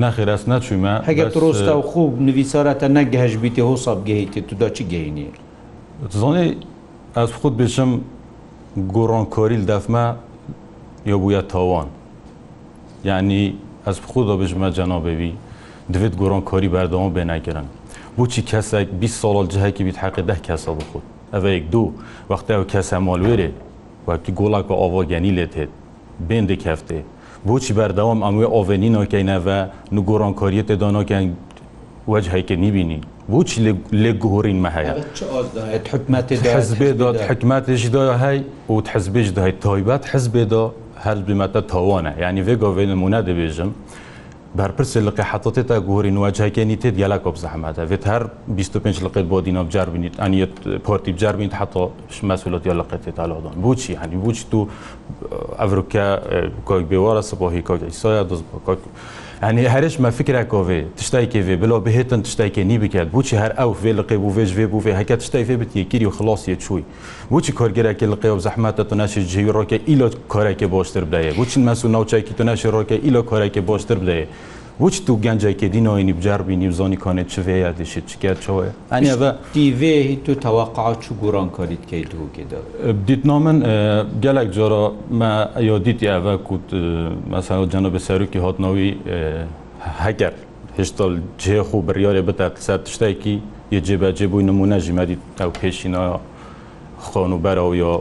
ناخێراست 0.03 0.45
ناچویمە 0.51 0.93
هەگەت 1.09 1.33
ڕۆستا 1.43 1.73
و 1.79 1.81
خوب 1.91 2.11
نویسارەتە 2.27 2.87
نەگەهشبیتی 2.97 3.61
هۆسا 3.69 3.93
بگەیتی 4.01 4.41
تودا 4.49 4.69
چی 4.75 4.83
گەینی 4.93 5.27
زۆنی 6.21 6.47
ئەس 7.17 7.31
خود 7.39 7.53
بێشم 7.61 7.91
گۆڕۆنکۆریل 8.95 9.63
دەفمە 9.71 10.05
یۆبووە 11.11 11.41
تاوان 11.51 11.87
یعنی 13.09 13.41
ئەس 13.87 13.97
خود 14.11 14.25
دە 14.29 14.35
بژمە 14.41 14.67
جەنابێوی 14.77 15.31
دوێت 15.93 16.13
گۆڕۆنکۆری 16.21 16.69
بەردەوام 16.75 17.11
بێناگەرن 17.17 17.67
بۆچی 18.17 18.41
کەسێک 18.49 18.87
20 19.01 19.21
ساڵ 19.21 19.47
جهەکی 19.53 19.83
بیت 19.83 19.97
حەقی 20.03 20.21
ده 20.21 20.35
کەسە 20.47 20.69
بخود 20.77 21.03
ئەوەیەک 21.35 21.65
دوو 21.73 21.87
وەختە 22.31 22.51
ئەو 22.57 22.63
کەسە 22.71 22.97
مۆلوێرێ 23.07 23.49
وەکی 24.07 24.31
گۆڵاک 24.39 24.67
و 24.71 24.75
ئۆڤۆگەنی 24.81 25.31
لێت 25.37 25.53
هێت 25.59 25.71
بێندێک 26.27 26.61
هەفتێ 26.71 26.99
بۆچی 27.47 27.73
بەردەوام 27.77 28.19
ئەموێ 28.25 28.47
ئۆڤێنینەوەکەینەوە 28.55 29.57
نگۆڕۆنکۆریەتێ 29.95 30.75
دۆنۆکەنگ 30.83 31.29
وەج 32.11 32.25
هەیکە 32.33 32.55
نیبینی 32.63 32.99
بۆچی 33.31 33.59
لێ 34.03 34.11
گۆڕین 34.23 34.59
مەهەیە 34.65 34.93
حزبێدا 36.57 37.07
حکماتێکی 37.29 37.89
دا 37.95 38.03
هەی 38.23 38.37
و 38.71 38.73
حزبێش 38.93 39.27
دای 39.37 39.51
تایبەت 39.63 40.03
حزبێدا 40.11 40.63
هەر 41.05 41.17
بمەتە 41.27 41.61
تاوانە 41.71 42.13
یعنی 42.23 42.41
وێگۆڤێنمونە 42.47 43.19
دەبێژم. 43.29 43.71
بەرپرسی 44.59 44.99
لقی 45.05 45.23
حەتێتا 45.31 45.77
گۆری 45.89 46.11
نواجهکێنی 46.17 46.77
تێت 46.81 46.95
گەلا 47.01 47.17
کۆب 47.25 47.35
زەحمەتە 47.43 47.83
بێت 47.91 48.03
هەر 48.11 48.23
25 48.47 49.03
لقیت 49.05 49.25
بۆ 49.31 49.37
دینۆ 49.45 49.61
بجار 49.67 49.87
بینیت 49.93 50.15
ئەنیت 50.23 50.53
پۆرتی 50.85 51.11
بجار 51.15 51.35
بینیت 51.39 51.53
حەتۆ 51.61 51.83
مەسولەتی 52.29 52.67
لقی 52.79 52.97
تێتالۆدان 53.05 53.55
بچی 53.63 53.93
هەنی 54.01 54.17
بچ 54.25 54.37
تو 54.51 54.59
ئەڤروکە 55.61 56.05
کۆک 56.69 56.83
بێوەرە 56.89 57.21
سبۆهی 57.29 57.61
کۆک 57.69 57.81
ئیسۆە 57.89 58.21
دۆست 58.29 58.43
کۆک 58.67 58.81
ئەنی 59.43 59.67
هەرشمە 59.73 60.09
فکرا 60.17 60.43
کۆڤێ 60.53 60.81
تشتایکێ 60.99 61.41
وێ 61.47 61.55
بلەوە 61.61 61.79
بهێتن 61.85 62.21
تشتایکێ 62.25 62.63
نی 62.69 62.77
بکات 62.83 63.07
بچی 63.15 63.35
هەر 63.41 63.51
ئەو 63.59 63.71
فێ 63.81 63.91
لەقێ 63.99 64.17
و 64.19 64.29
وێژ 64.35 64.51
وێ 64.57 64.65
بووێ 64.71 64.93
هەکە 64.99 65.15
تشتای 65.21 65.45
فێ 65.47 65.55
بت 65.61 65.71
یەکیری 65.81 66.05
و 66.09 66.15
خلاصیە 66.17 66.55
چووی 66.63 66.83
بچی 67.31 67.51
کۆرگێراکی 67.59 68.07
لەقێ 68.13 68.29
و 68.35 68.39
زەحماتە 68.45 68.83
تو 68.89 68.95
ناشی 69.01 69.25
جێوی 69.31 69.53
ڕۆکە 69.55 69.77
ئیلۆ 69.89 70.07
کۆراکێ 70.31 70.67
بۆشتر 70.73 71.03
بدایە 71.07 71.31
بچین 71.39 71.61
مەسو 71.67 71.87
ناوچایکی 71.95 72.33
تو 72.37 72.43
ناشی 72.49 72.67
ڕۆکە 72.75 72.95
ئیلۆ 73.05 73.21
کۆراکێ 73.29 73.61
بۆشتر 73.69 73.97
بدایە 74.01 74.25
وچ 74.79 74.95
تو 75.07 75.13
گەنجێکی 75.25 75.67
دینەوەی 75.75 76.03
نیبجاربی 76.09 76.55
نیوزۆنی 76.63 76.97
کۆنێت 77.03 77.27
چێە 77.33 77.71
دیشت 77.79 78.05
چکێت 78.11 78.37
چۆە 78.45 78.63
ئەنیە 78.93 79.15
دیێ 79.53 79.95
تو 80.25 80.31
تەواقع 80.45 80.87
چ 81.03 81.05
گوڕان 81.21 81.49
کاریت 81.57 81.83
کەی 81.91 82.03
دووکێدا 82.11 82.59
دیتنا 83.07 83.37
من 83.45 83.57
گەلێک 84.23 84.49
جۆرە 84.57 84.81
ئەو 85.67 85.77
دیتی 85.87 86.07
ئەە 86.13 86.35
کووت 86.47 86.67
مەسا 87.33 87.53
جەنە 87.73 87.89
بە 87.95 87.99
سەرروکی 88.07 88.39
هاتنەوەی 88.45 88.91
هەگەر 90.05 90.33
هشتا 90.79 91.05
جێخ 91.43 91.67
و 91.75 91.79
بڕیارێ 91.87 92.21
بتە 92.29 92.47
سەر 92.67 92.79
تشتێکی 92.85 93.35
یە 93.73 93.79
جێبەجێ 93.87 94.27
بووی 94.31 94.43
نمونە 94.49 94.77
ژیمەدی 94.85 95.17
ئەو 95.41 95.51
پێشینە 95.59 96.01
خۆن 97.07 97.31
و 97.35 97.39
بەرەوە 97.45 97.73
یا 97.83 97.93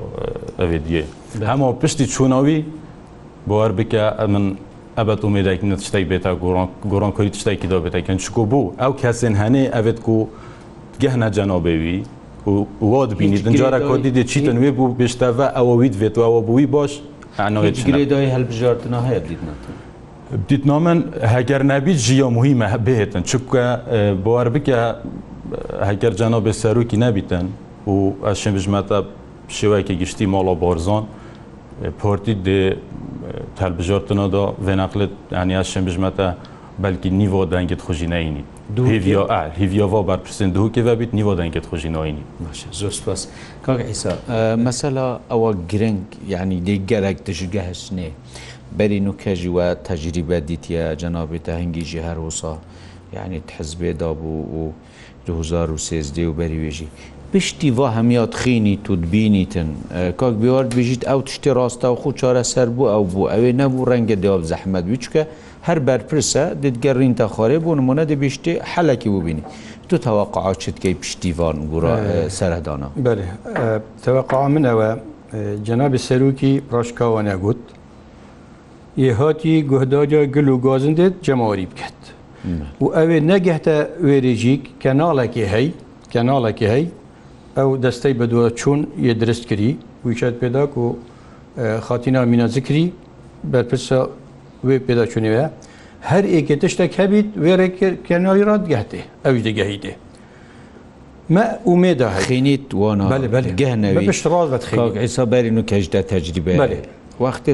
ئەوێ 0.60 0.78
دیێ 0.86 1.04
هەمەوە 1.50 1.72
پشتی 1.80 2.06
چوونەوی 2.14 2.56
بۆ 3.48 3.54
هەر 3.62 3.72
بکە 3.78 4.02
من 4.32 4.46
ئەبەت 5.00 5.20
ێداکە 5.40 5.76
تشتێک 5.82 6.04
بێتە 6.12 6.30
گۆڕان 6.92 7.12
کوی 7.16 7.28
تشتێکی 7.34 7.66
دا 7.72 7.78
بێتەکەن 7.84 8.16
چکو 8.24 8.42
بوو 8.50 8.72
ئەو 8.82 8.92
کەسێن 9.02 9.34
هەنێ 9.42 9.62
ئەوێت 9.76 9.98
و 10.08 10.18
گەهنا 11.02 11.28
جەنابێوی 11.36 11.98
وە 12.92 13.00
بینی 13.20 13.38
دنجارە 13.46 13.78
کۆدی 13.88 14.10
دێ 14.16 14.22
چیتە 14.32 14.52
نوێ 14.56 14.70
بوو 14.76 14.96
بێشتەە 14.98 15.30
ئەوەویت 15.56 15.94
بێتەوە 16.02 16.40
بووی 16.46 16.66
باش 16.74 16.92
ئەێدای 17.90 18.26
هەلبژارتنا 18.34 18.98
هەیە 19.08 19.20
دیتناتن. 19.28 19.74
دیتنامەن 20.50 20.98
هەگەر 21.34 21.62
نەبییت 21.72 21.98
ژیە 22.06 22.28
مهمە 22.38 22.68
بهێتن 22.86 23.22
چکە 23.30 23.64
بوار 24.24 24.48
بکە 24.54 24.78
هەگەر 25.88 26.12
جەنا 26.18 26.38
بێ 26.44 26.52
سەرروکی 26.62 26.96
نەبیتن 27.04 27.46
و 27.92 27.96
ئەشێ 28.26 28.50
بژمەتە 28.56 28.98
شێوەیەکی 29.58 29.94
گشتی 30.02 30.26
ماڵە 30.32 30.54
بارزان 30.62 31.04
پارتی 32.00 32.34
telbijortina 33.56 34.28
da 34.32 34.52
vêneqlit 34.66 35.10
heniya 35.30 35.64
şimbijme 35.64 36.10
te 36.16 36.28
belkî 36.78 37.10
nîvo 37.18 37.40
dengê 37.54 37.76
xujî 37.86 38.08
neyînî. 38.14 38.44
هیڤیاوا 39.62 40.00
بەرپرسن 40.10 40.48
دووکێ 40.54 40.82
بێت 40.98 41.10
نیوە 41.18 41.32
دەنگێت 41.40 41.66
خۆژینەوەینی 41.70 42.24
زۆر 42.80 42.92
سپاس 43.00 43.20
کاک 43.66 43.78
ئیسا 43.90 44.12
مەسەلا 44.66 45.06
ئەوە 45.32 45.50
گرنگ 45.72 46.02
یعنی 46.34 46.56
دیگەرەك 46.68 47.16
دژگە 47.28 47.62
هەستنێ 47.70 48.08
بەرین 48.78 49.06
و 49.10 49.14
کەژی 49.22 49.50
وە 49.56 49.66
تەجریبە 49.88 50.38
دیتیە 50.50 50.84
جەنابێت 51.02 51.42
تا 51.46 51.52
هەنگیژی 51.60 52.00
هەروسا 52.08 52.54
یعنی 53.16 53.36
حزبێدا 53.58 54.10
بوو 54.20 54.42
و 54.60 54.64
2023 55.26 56.28
و 56.28 56.32
بەریوێژی 56.40 56.88
پشتی 57.34 57.70
وا 57.76 57.86
هەمیات 57.90 58.34
خینی 58.40 58.74
تودبینیتن 58.84 59.68
کاک 60.20 60.34
بێوارد 60.42 60.70
بژیت 60.78 61.02
ئەو 61.08 61.20
تشتی 61.26 61.50
ڕاستە 61.58 61.84
و 61.84 61.94
خو 61.94 62.10
چارە 62.20 62.44
سەر 62.54 62.68
بوو 62.74 62.86
ئەو 62.94 63.04
بوو 63.12 63.26
ئەوێ 63.32 63.52
نەبوو 63.60 63.84
ڕەنگە 63.90 64.16
دێواب 64.22 64.42
زەحمەد 64.50 64.84
بچکە 64.92 65.22
هەر 65.66 65.78
بەرپرسە 65.86 66.42
دەتگەڕینتە 66.62 67.26
خۆرێ 67.34 67.58
بوو 67.64 67.74
نمونە 67.80 68.04
دەبیشتی 68.10 68.54
حەلەکی 68.72 69.08
ببینی 69.16 69.42
تو 69.88 69.96
تەواقعچتکەی 70.06 70.94
پشتیوان 71.02 71.56
گوڕە 71.72 71.94
سەردانە 72.38 72.88
بەێ 73.04 73.26
تەواقع 74.04 74.46
منەوە 74.54 74.90
جەنابی 75.66 75.98
سەرروکی 76.06 76.52
ڕۆژکاوە 76.72 77.20
نەگوت 77.28 77.62
یهاتی 79.06 79.54
گوهداجا 79.70 80.22
گل 80.34 80.48
و 80.54 80.58
گازن 80.66 80.94
دێت 80.98 81.14
جەماوەری 81.26 81.66
بکەت 81.72 81.98
و 82.84 82.86
ئەوێ 82.96 83.18
نەگەهتە 83.30 83.76
وێرێژیک 84.06 84.62
کەناڵێکی 84.82 85.44
هەی 85.52 85.68
کەناڵێکی 86.12 86.68
هەی 86.74 86.86
ئەو 87.58 87.68
دەستەی 87.84 88.14
بەدووە 88.20 88.46
چوون 88.60 88.80
یە 89.08 89.14
درست 89.22 89.44
کردی 89.50 89.70
ویچات 90.04 90.34
پێداک 90.42 90.70
و 90.82 90.84
خاتینا 91.86 92.20
مینازیکری 92.32 92.86
بەرپرسە 93.52 93.98
وێ 94.66 94.76
پێدا 94.86 95.04
چوونەوە 95.12 95.44
هەر 96.10 96.24
ئێکێتە 96.34 96.66
شتێک 96.74 96.92
هەبیت 97.00 97.28
وێرەێککەناڵی 97.44 98.44
ڕاتگەهتێ 98.50 99.00
ئەوی 99.24 99.40
دەگەهیتێ 99.48 99.92
ما 101.34 101.44
اومێدا 101.70 102.08
خینیت 102.24 102.66
واناگەهنەویسا 102.82 105.24
بەرین 105.32 105.56
و 105.60 105.62
کەشدا 105.70 106.00
تەجریبێ 106.12 106.54
وەختێ 107.24 107.52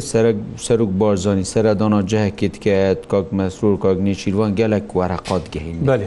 سەرک 0.66 0.90
بارزانانی 1.00 1.46
سەردانا 1.54 2.00
جەهکێت 2.10 2.54
کە 2.64 2.74
کاک 3.12 3.26
مەسرور 3.38 3.74
کاگنی 3.84 4.14
چیروان 4.20 4.50
گەلک 4.58 4.86
وەرەقات 4.98 5.44
گەهین 5.54 5.78
بەێ. 5.88 6.06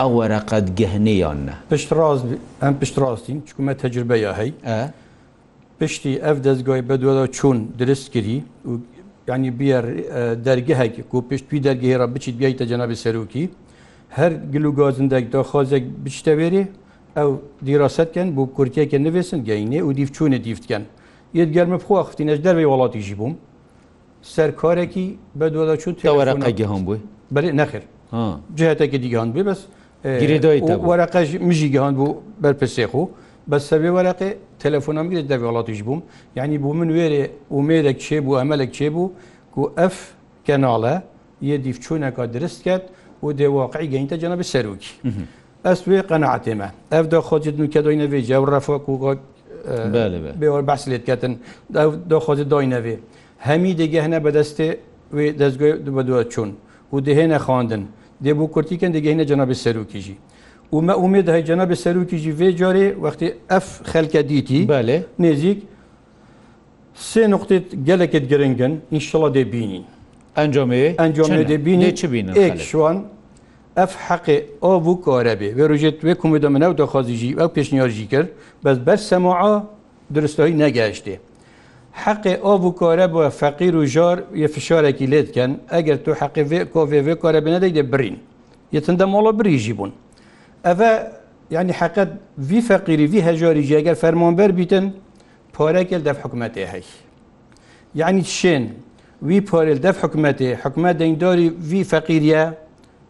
ئەو 0.00 0.10
وەرەقەت 0.20 0.66
گەهنەیان 0.78 1.38
نە 1.46 1.52
پشت 1.70 1.90
ڕاست 1.98 2.24
ئەم 2.62 2.74
پشت 2.80 2.96
ڕاستین 3.02 3.38
چکومە 3.48 3.72
تەجربەیە 3.82 4.30
هەی 4.40 4.50
پشتی 5.80 6.12
ئەف 6.24 6.36
دەستگای 6.46 6.82
بەدوەدا 6.88 7.26
چوون 7.36 7.58
درست 7.80 8.06
کردی 8.14 8.38
و 8.70 8.72
ینی 9.30 9.50
بیار 9.58 9.84
دەرگەهەیە 10.46 11.02
و 11.16 11.20
پشتوی 11.30 11.60
دەرگێرە 11.66 12.06
بچیت 12.14 12.36
گەیتە 12.42 12.64
جەنابی 12.70 12.96
سەرروکی 13.04 13.44
هەر 14.18 14.32
گلوگازندێک 14.54 15.26
داخوازێک 15.34 15.84
بچتەوێری 16.04 16.64
ئەو 17.16 17.30
دیراستکەن 17.66 18.28
بۆ 18.36 18.42
کورتیەکە 18.56 18.98
نوێسن 19.06 19.40
گەینێ 19.48 19.80
و 19.86 19.90
دیفچوونە 20.00 20.38
دیفتکەن 20.46 20.82
یت 21.40 21.50
گەرممە 21.56 21.78
بخواختینەش 21.84 22.38
دەربێ 22.46 22.66
وڵاتیژی 22.72 23.14
بووم 23.20 23.34
سەرکارێکی 24.34 25.06
بەدوەدا 25.38 25.74
چوون 25.82 25.94
تێوەرەقەگە 26.02 26.66
هەم 26.72 26.82
بووی 26.86 27.00
بەێ 27.34 27.50
نەخر 27.60 27.82
جهتێکی 28.58 28.98
دیگەان 29.04 29.30
بێ 29.36 29.42
بەس 29.48 29.62
وەرەقەش 30.04 31.28
مژی 31.48 31.68
گەهاند 31.74 31.94
بوو 32.00 32.12
بەرپسێخ 32.42 32.92
و 33.00 33.04
بە 33.50 33.58
سەبێ 33.68 33.90
وەرەقێ 33.96 34.30
تەلەفۆنم 34.62 35.06
گرێت 35.12 35.26
دە 35.32 35.36
وڵاتیش 35.48 35.80
بووم 35.86 36.00
یعنی 36.38 36.56
بوو 36.62 36.72
من 36.80 36.88
وێرێ 36.96 37.24
ومێرێک 37.56 37.98
چێ 38.04 38.18
بوو 38.24 38.34
ئەمەلێک 38.40 38.70
چێ 38.76 38.88
بوو 38.94 39.06
و 39.60 39.64
ئەف 39.80 39.96
کەناڵە 40.46 40.94
یە 41.50 41.56
دیفچوونەکە 41.64 42.22
درست 42.34 42.60
کرد 42.66 42.84
و 43.24 43.26
دێواقعی 43.40 43.86
گەینتە 43.92 44.16
جەنە 44.22 44.36
بە 44.40 44.44
سەرروکی 44.52 44.92
ئەس 45.66 45.80
وێ 45.88 45.98
قەنەعاتێمە 46.10 46.68
ئەف 46.94 47.04
دا 47.12 47.20
خۆجد 47.28 47.54
نوکە 47.60 47.80
دوینەوێ 47.86 48.20
جەور 48.28 48.48
ڕەفۆک 48.54 48.84
و 48.88 48.96
بێوە 50.40 50.60
بەس 50.70 50.82
لێتکەتن 50.90 51.32
دا 52.10 52.18
خۆجد 52.26 52.48
داینەوێ 52.54 52.96
هەمی 53.48 53.72
دەگە 53.80 54.00
هەنە 54.06 54.18
بەدەستێ 54.26 54.68
دەستگوی 55.40 55.72
بە 55.96 56.02
دووە 56.08 56.22
چوون 56.32 56.50
و 56.92 56.96
دهێنە 57.06 57.38
خواندن. 57.46 57.82
دێ 58.22 58.32
بۆ 58.38 58.44
کورتیکەن 58.54 58.92
دەگەینە 58.96 59.24
جەنابی 59.30 59.56
سەرروکیژی 59.64 60.16
ومە 60.74 60.94
ئومێ 61.02 61.20
دەهای 61.26 61.42
جەنابی 61.50 61.76
سەرروکیژی 61.84 62.32
وێ 62.38 62.48
جارێ 62.60 62.86
وەختی 63.04 63.28
ئەف 63.52 63.66
خەلکە 63.92 64.20
دیتی 64.30 64.60
بالێ 64.72 64.98
نێزیک 65.24 65.58
سێ 67.08 67.22
نقطێت 67.34 67.66
گەلەکت 67.88 68.24
گرنگن 68.32 68.72
ئینشڵە 68.92 69.28
دەبینین 69.38 69.84
ئەنجۆمێ 70.38 70.84
ئەنجۆمێ 71.02 71.42
دەبینێ 71.52 71.88
چ 71.98 72.00
بین 72.12 72.26
شوان 72.68 72.98
ئەف 73.78 73.92
حەقێ 74.06 74.38
ئەو 74.64 74.76
بوو 74.84 74.96
کارەبێ 75.04 75.48
وێژێت 75.58 75.98
وێ 76.06 76.14
کومەدە 76.22 76.48
منە 76.54 76.66
و 76.70 76.74
دەخوازیژی 76.82 77.30
ئەو 77.40 77.48
پێشنیارژی 77.56 78.06
کرد 78.12 78.28
بەس 78.64 78.76
بەر 78.86 78.98
سەماعا 79.10 79.54
درستایی 80.16 80.54
نەگەشتێ 80.62 81.16
حەقێ 82.02 82.34
ئۆ 82.44 82.54
و 82.66 82.70
کۆرە 82.80 83.06
بۆ 83.12 83.20
فەقیر 83.40 83.74
و 83.80 83.84
ژۆر 83.94 84.16
یە 84.42 84.48
فشارێکی 84.54 85.06
لێ 85.12 85.20
بکەن 85.26 85.52
ئەگەر 85.74 85.96
تو 86.04 86.10
حەقی 86.20 86.44
کۆڤێ 86.74 87.14
کۆرە 87.22 87.40
بنەدەی 87.46 87.72
دە 87.78 87.82
برین 87.92 88.16
یەتندە 88.76 89.04
مۆڵە 89.12 89.32
بریژی 89.38 89.74
بوون 89.78 89.92
ئەە 90.66 90.90
یعنی 91.54 91.72
حقت 91.80 92.10
وی 92.48 92.60
فەقیری 92.70 93.06
وی 93.12 93.20
هەژۆری 93.28 93.64
جێگەر 93.70 93.96
فەرمۆنبەر 94.02 94.50
بیتن 94.58 94.86
پۆرەکێل 95.54 96.02
دەف 96.08 96.18
حکوومەتێ 96.24 96.64
هەی 96.72 96.84
یعنی 98.00 98.22
شێن 98.38 98.64
وی 99.28 99.40
پۆرل 99.50 99.78
دەف 99.86 99.96
حکوومەتێ 100.04 100.48
حکوومەت 100.62 100.96
دەنگدۆری 101.02 101.48
وی 101.70 101.82
فەقیریە 101.92 102.42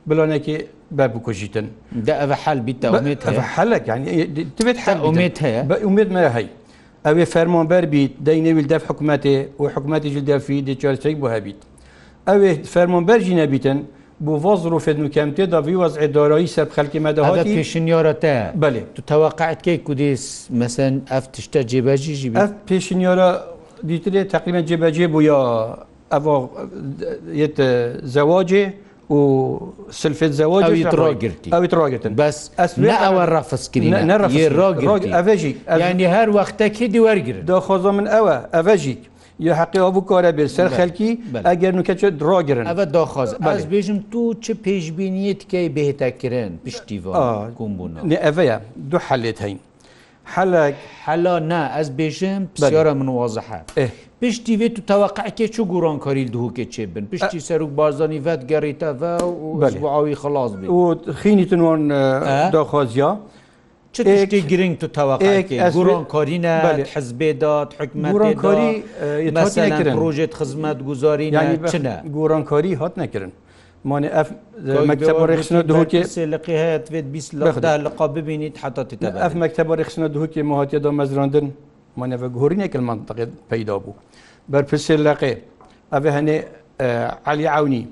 بلۆنێکی 0.08 0.56
بە 0.98 1.04
بکوژیتن 1.14 1.66
دە 2.06 2.14
ئەە 2.20 2.36
حال 2.42 2.58
بیت 2.66 2.80
حەلەکان 3.54 4.00
تبێت 4.58 4.78
حەومێت 4.86 5.36
هەیە 5.44 5.60
بە 5.70 5.76
ئومێت 5.86 6.10
مە 6.16 6.22
هەی 6.36 6.48
ئەوێ 7.08 7.24
فەرمۆبەر 7.34 7.84
بیت 7.92 8.12
دەی 8.26 8.38
نەویل 8.46 8.66
دەف 8.72 8.82
حکوومەتێ 8.90 9.36
و 9.60 9.64
حکوومەتی 9.74 10.08
جدەفی 10.16 10.58
دچارچێک 10.68 11.16
بۆ 11.22 11.26
هەبیت 11.34 11.60
ئەوێ 12.28 12.52
فەرمۆبەرژی 12.72 13.34
نەبیتن 13.42 13.78
بۆ 14.24 14.32
وەزر 14.44 14.72
و 14.76 14.78
فێن 14.84 14.98
و 15.04 15.08
کەمتێ 15.16 15.44
داوی 15.54 15.76
وەزعێ 15.82 16.06
دارایی 16.16 16.48
سەر 16.54 16.66
خەلکی 16.76 17.00
مەداهاتی 17.06 17.52
پێشنیارەتە 17.58 18.36
بەێ 18.62 18.82
تو 18.94 19.00
تەواقعتکەی 19.10 19.78
کودیس 19.86 20.24
مەسەن 20.60 20.94
ئەف 21.12 21.24
تشتە 21.34 21.60
جێبەجیژی 21.70 22.28
ئەف 22.42 22.52
پێشنیارە 22.70 23.30
دیترێ 23.88 24.22
تقریبان 24.34 24.64
جێبەجێ 24.68 25.06
بوو 25.12 25.22
یا 25.30 25.40
ئەوە 26.14 26.36
زەواجێ 28.14 28.64
و 29.10 29.60
سلفت 29.92 30.30
زواج 30.30 30.64
ڕاگرتی 30.82 31.50
ئەوی 31.50 31.68
ڕاگرتن 31.68 32.14
بەس 32.14 32.50
ئەوە 32.58 33.26
ڕافسکردین 33.28 33.94
ئەڤژی 35.14 35.54
ینی 35.80 36.04
هەر 36.04 36.30
وەختەکی 36.30 36.88
دیوەرگر 36.88 37.40
دۆخۆزۆ 37.50 37.92
من 37.96 38.06
ئەوە 38.06 38.36
ئەڤژیک 38.54 38.98
یا 39.40 39.54
حقیەوە 39.60 39.90
بوو 39.94 40.04
کارە 40.10 40.32
بێ 40.36 40.46
سەر 40.46 40.68
خەلکی 40.68 41.18
ئەگەر 41.46 41.72
نوکەچە 41.78 42.08
درۆگرن 42.20 42.66
ئەە 42.70 42.86
دۆخۆز 42.94 43.34
بەس 43.34 43.64
بێژم 43.70 43.98
تو 44.12 44.34
چه 44.34 44.54
پێشببینیت 44.54 45.42
کەی 45.52 45.68
بهێتاکردن 45.76 46.50
پشتیبوون 46.66 47.14
ئەڤەیە 48.10 48.58
دوو 48.90 49.00
حەلێت 49.08 49.38
هەین 49.42 49.58
حەلە 50.34 50.62
حەلا 51.04 51.38
نا 51.40 51.62
ئەس 51.76 51.88
بێژم 52.00 52.42
پسیۆرە 52.56 52.92
من 53.00 53.08
وازەحە 53.18 53.60
پشتی 54.24 54.54
وێت 54.60 54.76
و 54.80 54.82
تەواقعکێ 54.90 55.46
چ 55.54 55.56
گوڕان 55.72 55.98
کاری 56.04 56.24
دووکێ 56.34 56.64
چێ 56.72 56.84
بن 56.94 57.04
پشتی 57.12 57.40
سەرک 57.48 57.70
بازانی 57.78 58.20
ڤەت 58.26 58.42
گەڕیتەە 58.50 58.90
و 59.80 59.84
ئاوی 59.94 60.14
خلاص 60.22 60.52
بێت 60.62 61.00
خینی 61.20 61.44
تنوان 61.50 61.80
داخوازیا. 62.54 63.10
چی 63.94 64.40
گرنگ 64.50 64.74
تو 64.82 64.88
تەواقعگوڕۆن 64.98 66.02
کارینە 66.14 66.54
حزبێدات 66.94 67.70
حکمەکاری 67.80 68.70
ڕۆژێت 70.02 70.32
خزمەت 70.38 70.78
گوزاری 70.88 71.28
چنە 71.72 71.94
گۆڕانکاری 72.16 72.72
هات 72.80 72.94
نەکردن. 73.02 73.32
مانێ 73.88 74.08
ئەف 74.16 74.28
مەکتب 74.90 75.16
ڕێخشنە 75.30 75.60
دوکێ 75.70 76.02
سێلقی 76.14 76.54
هەیەێت 76.62 76.86
بیست 77.14 77.30
لەخدا 77.38 77.72
لەقا 77.86 78.06
ببینیت 78.16 78.56
حتا 78.64 78.82
ئەف 79.24 79.34
مەکتب 79.42 79.68
ڕێخشنە 79.78 80.06
دوکێ 80.16 80.42
مهاتێدا 80.50 80.90
مەزراندن 80.98 81.46
manevegorîneke 81.96 82.78
mantiqê 82.78 83.28
peyda 83.50 83.72
bû. 83.72 83.92
Berpirsê 84.48 84.96
leqê 85.04 85.38
ev 85.92 86.04
henê 86.04 86.42
elî 87.26 87.44
ewnî 87.60 87.88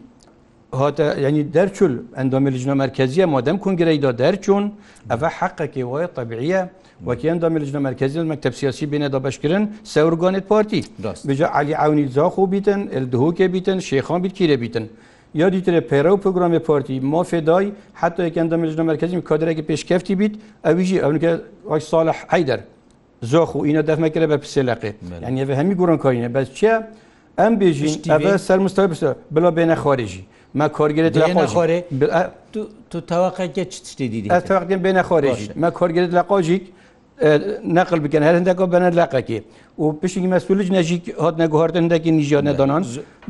hate 0.73 1.05
yanî 1.21 1.47
derçûl 1.53 1.99
endamê 2.17 2.53
lijna 2.53 2.75
merkeziye 2.75 3.27
madem 3.27 3.59
kongreyda 3.59 4.19
derçûn 4.19 4.71
ev 5.11 5.21
heqekê 5.23 5.83
waye 5.83 6.07
tebiyeye 6.15 6.69
وەکییان 7.11 7.39
دامێ 7.43 7.59
لەژنە 7.65 7.81
مرکزیل 7.89 8.25
مەکتتەبسیاسی 8.33 8.85
بینێ 8.93 9.09
دەبشکردن 9.15 9.65
سەورگانێت 9.95 10.45
پارتی 10.53 10.81
بجا 11.29 11.47
علی 11.59 11.73
ئاونی 11.81 12.05
زاخ 12.17 12.35
و 12.39 12.45
بیتن 12.55 12.81
دهوکێ 13.13 13.47
بیتن 13.55 13.79
شێخان 13.89 14.19
بیت 14.25 14.35
کیرە 14.39 14.57
بیتن. 14.65 14.85
یا 15.43 15.47
دیترێ 15.55 15.81
پێرە 15.91 16.11
و 16.15 16.17
پرۆگرامی 16.25 16.61
پارتی 16.69 16.95
ما 17.13 17.21
فێدای 17.31 17.67
حتا 18.01 18.21
یەکەندە 18.29 18.55
مێژنە 18.63 18.85
مرکزیم 18.91 19.21
کادرێکی 19.29 19.63
پێشکەفتی 19.71 20.15
بیت 20.21 20.33
ئەویژی 20.67 20.99
ئەونکە 21.05 21.33
ساڵح 21.91 22.19
حیدەر 22.33 22.61
زۆخ 23.31 23.51
و 23.57 23.61
ئینە 23.67 23.83
دەفمەکرە 23.89 24.27
بە 24.33 24.37
پسێلقێ 24.45 24.91
ئەنیێ 25.27 25.45
هەمی 25.61 25.75
گوڕنکۆینە 25.81 26.29
بەس 26.37 26.49
چیە؟ 26.59 26.75
ئەم 27.41 27.53
بێژین 27.61 27.95
ئەە 28.13 28.35
سەر 28.47 28.59
مستە 28.65 28.83
بس 28.93 29.03
بڵ 29.35 29.45
بێنە 29.57 29.77
خۆریژی 29.83 30.23
ما 30.59 30.67
کۆرگێت 30.77 31.17
لە 31.23 31.47
خۆرێ 31.55 31.79
تو 32.91 32.99
تاواقەکە 33.13 33.63
چ 33.73 33.75
شتی 33.93 34.07
دیدی 34.13 34.29
ئەتەواقیم 34.37 34.81
بێنە 34.85 35.03
خۆرێژی 35.09 35.49
مە 35.63 35.69
کۆرگێت 35.79 36.11
لە 36.19 36.23
قۆژیک 36.31 36.65
نقل 37.79 37.99
بکەن 38.05 38.23
هەرندەکە 38.29 38.65
بەنە 38.73 38.89
لاقەکە 38.99 39.39
و 39.83 39.85
پشتی 40.01 40.29
مەسولج 40.35 40.69
نەژیک 40.77 41.05
هات 41.25 41.35
نەگوهردنەکی 41.43 42.11
نیژیان 42.19 42.45
نەدانان 42.49 42.83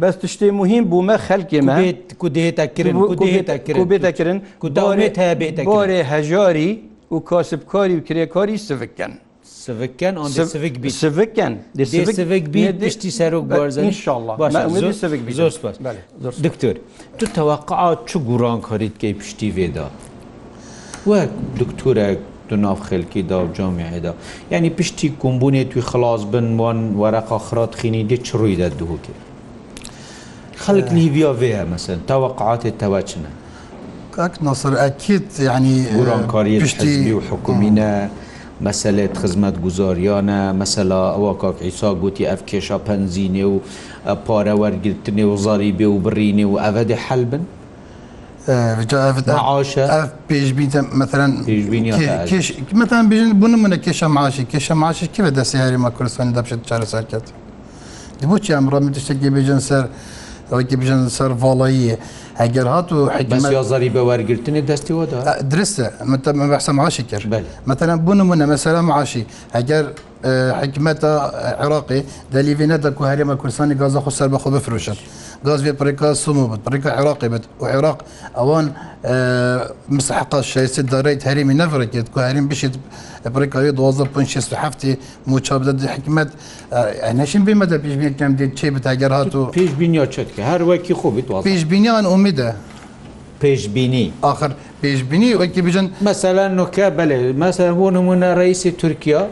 بەس 0.02 0.14
تشتی 0.22 0.50
مهم 0.61 0.85
بوومە 0.90 1.16
خەلکێمە 1.28 1.74
کو 2.20 2.26
دێتەکردن 2.37 2.94
کو 3.78 3.85
بێتەکردن 3.90 4.38
کو 4.62 4.68
داێت 4.76 5.16
هەیە 5.22 5.35
بێتە 5.40 5.62
بۆێ 5.70 5.96
هەژاری 6.12 6.70
و 7.14 7.16
کاسبکاری 7.31 7.94
و 7.98 8.02
کرێکاری 8.09 8.57
سفکەن. 8.68 9.12
سڤکن 9.64 10.16
آن 10.18 10.29
سڤک 10.33 10.79
بی 10.81 10.88
سڤکن 10.90 11.57
دی 11.79 11.85
سڤک 12.14 12.48
بی 12.55 12.64
پشتی 12.85 13.09
سەرۆک 13.16 13.44
بارزانی 13.51 13.88
انشاءالله 13.88 14.37
باشه 14.42 14.92
سڤک 15.01 15.20
بی 15.27 15.33
زۆر 15.40 15.51
سپاس 15.57 15.77
دکتۆر 16.46 16.81
تو 17.18 17.27
تەواقعات 17.37 18.05
چ 18.09 18.18
گوران 18.31 18.61
کاریت 18.68 18.96
کی 19.01 19.12
پشتی 19.20 19.51
وێدا 19.59 19.87
وەک 21.12 21.31
دکتۆرێک 21.61 22.18
تو 22.48 22.57
ناف 22.62 22.81
خەلکیدا 22.88 23.37
و 23.44 23.53
جامعێدا 23.59 24.12
یعنی 24.53 24.70
پشتی 24.81 25.12
کمبوونێ 25.25 25.62
توی 25.72 25.83
خلاص 25.90 26.22
بن 26.33 26.48
وان 26.61 26.79
وەرەقا 27.01 27.38
خرات 27.46 27.75
خینی 27.75 28.03
دی 28.11 28.16
چ 28.27 28.29
ڕوویدا 28.40 28.68
دووکێ 28.79 29.14
خەلک 30.64 30.88
لیڤیا 30.96 31.31
وێە 31.40 31.62
مەسن 31.72 31.98
تەواقعاتێ 32.11 32.70
تەواچنە 32.83 33.31
کاک 34.16 34.35
ناصر 34.46 34.72
ئەکیت 34.85 35.29
یعنی 35.48 35.75
گورانکاری 35.96 36.61
پشتی 36.61 37.12
و 37.12 37.20
حکومینە 37.31 37.92
مەسلێت 38.66 39.14
خزمەت 39.22 39.57
گوزاریانە 39.64 40.38
مەسەلا 40.61 41.01
ئەوە 41.14 41.33
کاک 41.42 41.57
ئیسا 41.66 41.90
گوتی 42.03 42.25
ئەف 42.31 42.40
کێشە 42.51 42.79
پەنزینێ 42.88 43.46
و 43.53 43.55
پارە 44.27 44.55
وەرگرتنێ 44.62 45.25
و 45.31 45.33
زاری 45.44 45.72
بێ 45.79 45.88
و 45.94 45.96
بڕینێ 46.05 46.46
و 46.51 46.55
ئەڤەدە 46.62 46.96
حەلبن 47.07 47.44
پێشبیمەتان 50.29 53.03
بژین 53.11 53.31
بوون 53.40 53.55
منە 53.62 53.79
کێشە 53.85 54.09
ماشی 54.16 54.44
کێشە 54.53 54.75
ماشی 54.83 55.07
کی 55.14 55.20
بە 55.25 55.31
دەستی 55.38 55.59
هەریمە 55.64 55.90
کوردستانی 55.96 56.33
دەپشێت 56.38 56.61
چارەسەر 56.70 57.05
کرد. 57.11 57.27
بۆچی 58.31 58.53
ئەمڕۆ 58.57 58.77
تشتێکی 58.96 59.29
بێژن 59.37 59.61
سەر 59.68 59.85
ئەوەکی 60.51 60.77
بژن 60.81 61.01
سەر 61.16 61.31
ڤڵەیە. 61.42 61.96
ئەگەر 62.40 62.66
هات 62.66 62.92
و 62.92 63.11
حزاری 63.61 63.90
بە 63.90 64.01
وەرگرتنی 64.11 64.62
دەستیوەدا 64.66 65.45
درستە 65.53 65.87
بەسە 66.53 66.68
معشی 66.71 67.03
کرد 67.03 67.45
مەتەلەن 67.68 67.99
بوونممونە 68.07 68.45
مەسەرە 68.53 68.81
معشی 68.88 69.27
ئەگەر 69.55 69.85
حکمەتە 70.62 71.11
عێراقی 71.62 72.01
دەلیڤێنەتە 72.35 72.88
کو 72.97 73.03
هەرێمە 73.11 73.35
کوردستانی 73.40 73.75
گازە 73.81 74.01
خۆ 74.05 74.11
سەر 74.18 74.29
بەخۆ 74.35 74.49
بفرۆشن. 74.55 74.99
غاز 75.46 75.61
بێت 75.66 75.76
پرێکا 75.81 76.09
سومو 76.22 76.44
بێت 76.50 76.62
پرێکا 76.66 76.90
عێراقی 76.98 77.28
بێت 77.33 77.44
و 77.61 77.64
عێراق 77.74 77.98
ئەوان 78.38 78.66
مسحقا 79.96 80.40
شایست 80.52 80.76
دارای 80.92 81.16
هەرمی 81.28 81.55
نەفرێکێت 81.62 82.07
کو 82.14 82.18
هەریم 82.26 82.46
بشێت 82.50 82.74
پرێکاوی 83.35 83.70
1967 83.70 84.87
موچا 85.31 85.57
بدە 85.61 85.87
حکمت 85.94 86.28
نشین 87.20 87.42
بمەدە 87.46 87.74
پێشبینکەم 87.85 88.33
دێت 88.38 88.52
چێ 88.59 88.68
بەتاگەر 88.76 89.11
هات 89.18 89.33
و 89.37 89.42
پێش 89.57 89.70
بینیا 89.81 90.05
چتکە 90.14 90.42
هەروەکی 90.52 90.92
خۆ 91.00 91.09
پێش 91.48 91.62
بینیان 91.70 92.05
ئومیدە 92.12 92.50
پێش 93.44 93.62
بینی 93.74 94.05
آخر 94.33 94.50
پێش 94.83 95.00
بینی 95.11 95.35
وەکی 95.40 95.61
بژن 95.66 95.87
مەسەلا 96.11 96.44
نوکە 96.59 96.87
بەێ 96.98 97.18
مەسەر 97.42 97.70
بۆ 97.78 97.87
نمونە 97.96 98.31
ڕیسی 98.40 98.70
تورکیا 98.81 99.22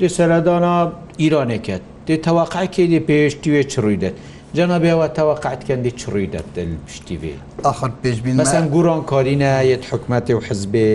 دێ 0.00 0.08
سەردانا 0.16 0.76
ئیرانێکێت 1.22 1.82
دێ 2.06 2.16
تەواقعکێ 2.26 2.84
دێ 2.92 3.00
پێشتیێ 3.08 3.62
چڕووی 3.72 3.98
دێت 4.02 4.16
جەنابێەوە 4.56 5.06
تەواقعتکەندی 5.18 5.92
چڕووی 6.00 6.28
دەتل 6.34 6.70
پشتی 6.86 7.16
بێ 7.22 7.34
ئاخر 7.66 7.90
پێشبین 8.02 8.34
مەسەن 8.42 8.64
گوڕۆن 8.74 9.00
کارینایەت 9.10 9.84
حکومەتی 9.90 10.32
و 10.36 10.40
حزبێ 10.48 10.90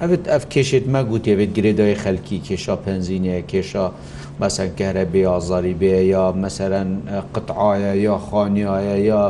ئەوت 0.00 0.22
ئەف 0.32 0.44
کێشێت 0.52 0.84
مە 0.94 1.00
گوتێبێت 1.10 1.50
گرێدەوەی 1.56 1.96
خەلکی 2.04 2.38
کێشا 2.46 2.76
پەنزینە 2.84 3.36
کێشە 3.50 3.86
مەسەن 4.42 4.70
کەرە 4.78 5.04
بێ 5.12 5.22
ئازاری 5.32 5.74
بێ 5.80 5.94
یا 6.14 6.24
مەسەرەن 6.42 6.90
قتعاە 7.34 7.92
یا 8.06 8.16
خانیایە 8.28 8.96
یا 9.10 9.22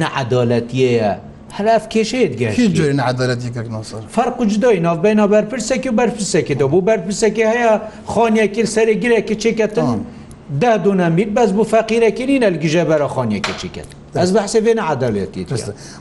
نەعەدالەتیەیە 0.00 1.12
هەلاف 1.58 1.84
کێشەیەت 1.92 2.32
گەشتجوێ 2.40 2.92
نەعادەتیکەناسەر 3.00 4.02
فەرق 4.16 4.36
جدای 4.52 4.78
ناوبێنە 4.86 5.24
بەرپرسێکی 5.32 5.88
و 5.90 5.94
بەرپرسێکی 6.00 6.54
دەبوو 6.60 6.86
بەرپرسێکی 6.88 7.44
هەیە 7.52 7.72
خانیەکی 8.12 8.62
سەرێ 8.74 8.94
گرێکی 9.02 9.34
چێکەتان. 9.42 9.98
دادونە 10.62 11.08
میت 11.16 11.28
بەس 11.36 11.50
بۆ 11.56 11.64
فەقیرەکی 11.72 12.24
نینە 12.28 12.48
گژە 12.62 12.84
بەرە 12.90 13.08
خۆنیەکەی 13.14 13.68
کرد 13.74 13.90
ئەس 14.22 14.30
بەحسە 14.36 14.58
بێنە 14.66 14.82
عادالێتی 14.90 15.42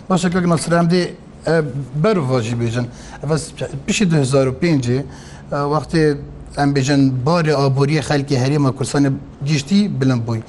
باشەکە 0.09 0.37
نەسرام 0.51 0.87
دێ 0.93 1.01
بەرڤۆژی 2.03 2.55
بێژن 2.61 2.85
پیشی 3.85 4.05
2005 4.05 5.01
وەختێ 5.73 6.03
ئەم 6.59 6.69
بێژن 6.75 7.01
بارێ 7.25 7.53
ئابوووریە 7.59 8.01
خەلکی 8.09 8.35
هەرێمە 8.43 8.71
کورسانە 8.77 9.09
گشتی 9.49 9.87
بلم 9.99 10.19
بووی. 10.19 10.41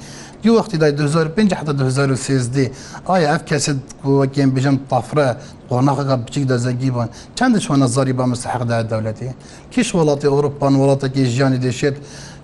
دی 0.43 0.49
وقتی 0.59 0.77
دا 0.77 0.87
2005 0.91 1.53
حتى 1.53 1.73
2013 1.73 2.71
آیا 3.05 3.33
اف 3.35 3.45
کسی 3.45 3.71
وکیم 4.05 4.51
بجم 4.55 4.77
طفره 4.91 5.35
قوناقه 5.69 6.03
بچیک 6.15 6.45
دا 6.51 6.57
زنگیبان 6.57 7.09
چند 7.35 7.59
شو 7.59 7.75
نظری 7.75 8.13
با 8.13 8.25
مستحق 8.25 8.61
دا 8.63 8.81
دولتی 8.81 9.29
کیش 9.71 9.95
ولاتی 9.95 10.27
اروپا 10.27 10.67
ولاتی 10.83 11.09
کی 11.13 11.33
جانی 11.37 11.57
دشت 11.57 11.95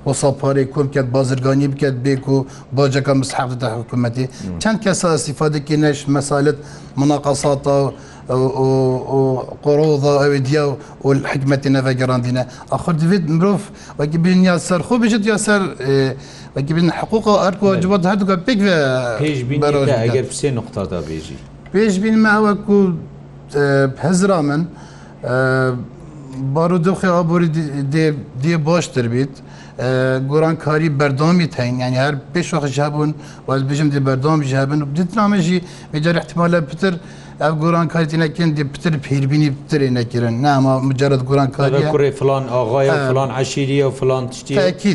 وەسا 0.08 0.30
پارەی 0.40 0.66
کۆم 0.74 0.88
کرد 0.96 1.12
بازرگانی 1.12 1.68
بکرد 1.68 1.98
بێک 2.04 2.26
و 2.30 2.46
باجەکە 2.78 3.14
مسحەفت 3.22 3.58
دا 3.64 3.70
حکوومەتی 3.80 4.26
چەند 4.64 4.80
کەسە 4.84 5.08
سیفادێکی 5.26 5.78
نەش 5.84 6.00
مەسالت 6.16 6.58
مناقەساتە 7.00 7.76
و 8.30 8.70
قۆڕۆڵدا 9.64 10.14
ئەوێ 10.24 10.40
دییا 10.48 10.64
و 10.70 10.78
حکمەتی 11.32 11.70
نەڤگەڕاندینە 11.76 12.44
ئەخر 12.72 12.94
دوێت 13.02 13.24
مرۆڤ 13.38 13.60
وەکی 14.00 14.18
بین 14.24 14.40
یا 14.50 14.56
سەر 14.68 14.82
خۆ 14.88 14.96
بژێت 15.04 15.24
یا 15.32 15.38
سەر 15.46 15.62
وەکی 16.56 16.74
بین 16.78 16.88
حقوق 17.00 17.26
ئەرکۆ 17.44 17.68
جوات 17.84 18.04
هەردووکە 18.12 18.36
پێک 18.48 18.60
ئەگەر 20.04 20.26
سێ 20.40 20.50
نقطادا 20.60 21.00
بێژی 21.10 21.38
پێش 21.74 21.94
بین 22.04 22.16
ماوەکو 22.26 22.80
هەزرا 24.06 24.40
من 24.50 24.62
بارودۆخی 26.54 27.10
ئابووری 27.16 27.50
دێ 28.44 28.50
باشتر 28.70 29.08
بیت. 29.16 29.34
گۆرانکاری 30.32 30.88
بەردۆمی 31.00 31.48
تین 31.56 31.76
ینی 31.84 31.98
هەر 32.06 32.16
پێشوەخ 32.34 32.66
ژابوون 32.78 33.12
و 33.48 33.50
بژم 33.70 33.88
دی 33.94 34.00
بەردۆم 34.08 34.40
ژابن 34.54 34.80
و 34.84 34.88
دیتنامەژی 34.98 35.60
مجار 35.94 36.16
احتمالە 36.22 36.60
پتر 36.70 36.94
ئەف 37.44 37.54
گۆرانکاری 37.64 38.18
نەکەن 38.24 38.50
دی 38.58 38.64
پتر 38.74 38.94
پیربینی 39.06 39.50
پترێ 39.58 39.88
نەکردن 39.98 40.34
ناما 40.46 40.74
مجارد 40.90 41.22
گۆرانکاری 41.30 41.84
کوڕی 41.94 42.12
فلان 42.20 42.44
ئاغاە 42.54 42.96
فلان 43.10 43.30
عشیری 43.42 43.78
و 43.88 43.90
فلان 44.00 44.24
تشتیکی 44.30 44.92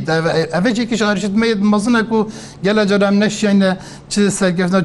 ئەێکی 0.57 0.95
شارشت 1.01 1.33
مەیت 1.43 1.61
مەزنەک 1.73 2.11
و 2.17 2.21
گەلە 2.67 2.83
جارام 2.91 3.15
نەشیانە 3.23 3.71
چ 4.13 4.15
سەرگەفتە 4.39 4.81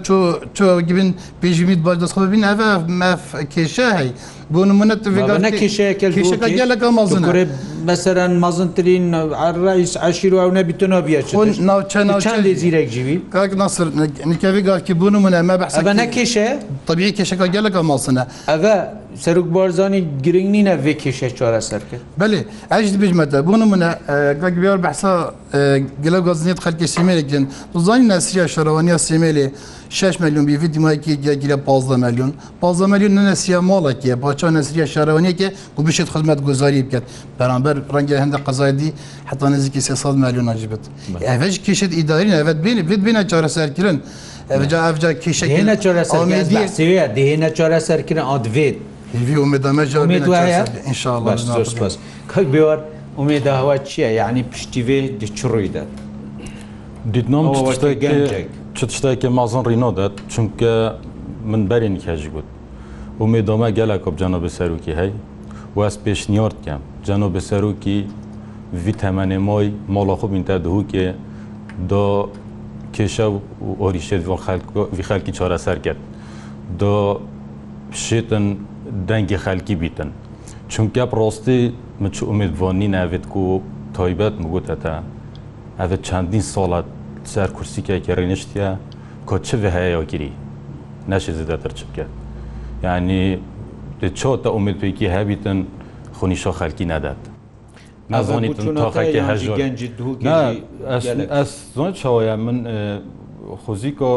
چۆ 0.57 0.65
گبن 0.89 1.09
پێژمیت 1.41 1.79
باش 1.85 1.97
دەستخۆ 2.03 2.17
ببین 2.27 2.43
ئەە 2.49 2.65
مەف 3.01 3.23
کێشە 3.53 3.89
هەی. 3.99 4.11
بۆ 4.53 4.61
منەت 4.79 5.01
نەکیشەکە 5.47 6.07
گەلەکە 6.59 6.87
مەزن 6.97 7.23
مەسەرەن 7.89 8.33
مەزنترین 8.43 9.05
ڕیس 9.65 9.93
عشیر 10.07 10.33
و 10.33 10.41
نەبیتنەوە 10.57 11.01
بێتچەندی 11.07 12.53
زیرەک 12.61 12.87
جیوی 12.93 13.15
کاک 13.35 13.51
ناسر 13.61 13.87
نکەوی 14.29 14.61
گارکی 14.69 14.93
بوون 15.01 15.15
منە 15.25 15.39
مە 15.49 15.55
بەحسە 15.61 15.83
نەکیشێ 16.01 16.47
طبیعی 16.87 17.11
کێشەکە 17.17 17.47
گەلەکە 17.55 17.81
مەسنە 17.91 18.23
ئەە 18.51 18.75
سەرک 19.23 19.45
بارزانانی 19.55 20.01
گرنگ 20.25 20.49
نینە 20.55 20.75
وێ 20.83 20.93
کێشە 21.01 21.27
چۆرە 21.37 21.59
سەرکرد 21.69 22.03
بێ 22.19 22.39
ئەش 22.73 22.85
بژمەتە 23.01 23.37
بوون 23.47 23.61
منە 23.73 23.89
گەک 24.41 24.55
بێوە 24.61 24.77
بەحسا 24.85 25.13
گەلە 26.05 26.19
گازنیت 26.27 26.59
خەرکی 26.65 26.87
سیمێرێکن 26.95 27.43
زانی 27.87 28.05
ناسریە 28.11 28.45
شەرەوەنیە 28.53 28.97
سیمێلێ 29.07 29.47
6 29.89 30.19
میلیون 30.21 30.45
بیفی 30.45 30.67
دیمایکی 30.75 31.13
گیرە 31.41 31.51
15 31.55 31.95
میلیون 31.95 32.33
15 32.61 32.85
میلیون 32.87 33.33
نەسیە 33.33 33.55
ماڵێکیە 33.69 34.15
باچە 34.21 34.43
نەسریە 34.53 34.85
شارەوەنیەکە 34.95 35.47
و 35.77 35.81
بشێت 35.81 36.09
خزمەت 36.09 36.39
گوزاری 36.41 36.81
بکات 36.83 37.03
بەرامبەر 37.39 37.81
ڕەنگە 37.93 38.13
هەندە 38.23 38.37
قەزایدی 38.47 38.89
حتا 39.25 39.49
نزیکی 39.49 39.81
300 39.81 40.15
میلیون 40.23 40.45
نجبێت 40.49 40.83
ئەڤش 41.27 41.55
کشت 41.65 41.93
ئیدارین 41.97 42.33
ئەڤێت 42.39 42.55
بینی 42.63 42.81
بێت 42.89 43.01
بینە 43.07 43.23
چارەسەرکردن 43.31 43.97
ئەجا 44.49 44.79
ئەفجا 44.87 45.11
کشەهێنە 45.23 45.75
چارەسەر 45.83 46.21
دێنە 47.17 47.49
چارەسەرکردن 47.57 48.25
ئادوێت 48.31 48.75
ئەمێدەمەجارپاس 49.43 51.93
کەک 52.33 52.47
بێوار 52.53 52.79
ئومێدا 53.19 53.53
هەوا 53.59 53.75
چییە 53.89 54.09
یعنی 54.19 54.41
پشتیێ 54.51 54.99
دچڕووی 55.21 55.69
دەت 55.75 55.89
دیدنام 57.13 57.45
گەنجێک. 58.01 58.47
چ 58.77 58.81
tiştekê 58.89 59.27
mazin 59.29 59.65
rîno 59.65 59.97
de 59.97 60.07
çunke 60.29 60.73
min 61.45 61.69
berê 61.69 61.89
nike 61.93 62.15
jî 62.17 62.29
got 62.29 62.47
û 63.19 63.23
mê 63.33 63.47
dome 63.47 63.71
gelek 63.71 64.07
op 64.07 64.19
canobê 64.21 64.49
serokî 64.49 64.93
hey 64.95 65.11
û 65.77 65.87
ez 65.87 65.95
pêşniyar 66.05 66.51
dikem 66.51 66.79
canobê 67.07 67.41
serokî 67.41 67.97
vî 68.83 68.91
temenê 69.01 69.37
moy 69.37 69.71
mala 69.87 70.11
xbîn 70.13 70.43
te 70.43 70.53
dihûkê 70.53 71.13
do 71.89 72.29
kêşev 72.93 73.33
û 73.65 73.67
orîşê 73.85 74.17
vî 74.97 75.01
xelkî 75.09 75.33
çareser 75.33 75.77
ket 75.83 75.97
do 76.79 77.21
şêtin 77.91 78.45
dengê 79.09 79.37
xelkî 79.45 79.75
bîtin 79.81 80.09
çunke 80.69 81.03
rastî 81.19 81.59
min 81.99 82.09
çi 82.09 82.25
umêdvanî 82.25 82.87
nevêt 82.95 83.25
ku 83.33 83.61
taybet 83.97 84.39
mi 84.39 84.47
got 84.53 84.67
te 84.67 84.93
evê 85.83 85.97
çendîn 86.07 86.39
salat 86.55 86.85
سەر 87.33 87.49
کورسیکێکی 87.57 88.11
ڕینشتە 88.19 88.67
کۆچە 89.29 89.55
هەیەوەگیری 89.77 90.31
نەشی 91.11 91.33
زیدەتر 91.37 91.71
چ 91.77 91.79
بکە 91.87 92.05
یعنی 92.85 93.21
چۆتە 94.19 94.49
ئومێدپێکی 94.55 95.07
هەبیتن 95.15 95.59
خونی 96.17 96.37
شۆ 96.43 96.51
خەلکی 96.59 96.85
نادات 96.91 97.21
زۆن 101.77 101.91
چاوەیە 101.99 102.33
من 102.45 102.57
خۆزیکۆ 103.65 104.11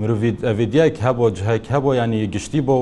مرۆڤید 0.00 0.38
ئەڤیدیایك 0.48 0.96
هەبۆ 1.06 1.26
جهێک 1.38 1.64
هەبۆ 1.74 1.90
ینی 2.00 2.20
گشتی 2.34 2.60
بۆ 2.66 2.76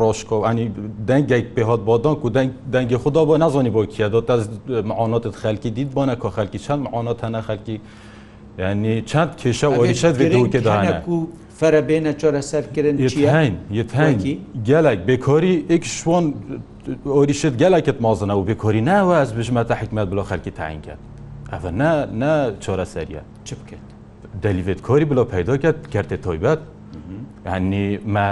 ڕۆژکۆ 0.00 0.36
ئەنی 0.46 0.66
دەنگێک 1.10 1.44
پێهات 1.56 1.80
بۆ 1.88 1.94
دەنگ 2.04 2.20
و 2.24 2.28
دەنگی 2.74 2.96
خوددا 3.02 3.22
بۆ 3.28 3.34
نازانی 3.42 3.70
بۆ 3.76 3.82
کیە 3.92 4.08
دۆ 4.14 4.20
معۆنەتت 4.90 5.34
خەلکی 5.42 5.70
دیت 5.76 5.90
بۆنە 5.96 6.14
کۆ 6.22 6.28
خەلکی 6.36 6.58
چەند 6.64 6.80
معۆنەت 6.86 7.18
هەنە 7.24 7.40
خەلکی 7.48 7.76
ینی 8.62 8.94
چەند 9.10 9.30
کێشە 9.40 9.68
ئۆریشە 9.78 10.10
دوکەدانە 10.34 11.00
فەرە 11.60 11.80
بێنە 11.88 12.12
چۆرە 12.20 12.42
سەرکردن 12.50 12.96
یتهین 13.80 14.16
گەلێک 14.68 15.00
بێکۆری 15.08 15.56
ئیک 15.72 15.84
شۆن 15.98 16.24
ئۆریشت 17.16 17.54
گەلێکت 17.62 17.98
مازنە 18.04 18.34
و 18.40 18.42
بێکۆری 18.48 18.82
ناوە 18.90 19.14
ئەس 19.20 19.30
بژمەتە 19.38 19.74
حکمت 19.80 20.06
بلۆ 20.12 20.22
خەرکی 20.30 20.52
تاین 20.58 20.80
کرد 20.86 21.00
ئەە 21.52 21.70
نا 22.20 22.32
چۆرە 22.64 22.86
سەریە 22.94 23.22
چ 23.46 23.48
بکرد 23.60 23.84
دەلیێت 24.44 24.80
کۆری 24.88 25.04
بلۆ 25.10 25.22
پیدۆکەت 25.32 25.76
کردێت 25.92 26.20
تۆیبەت 26.26 26.60
هەنی 27.52 27.86
مە 28.14 28.26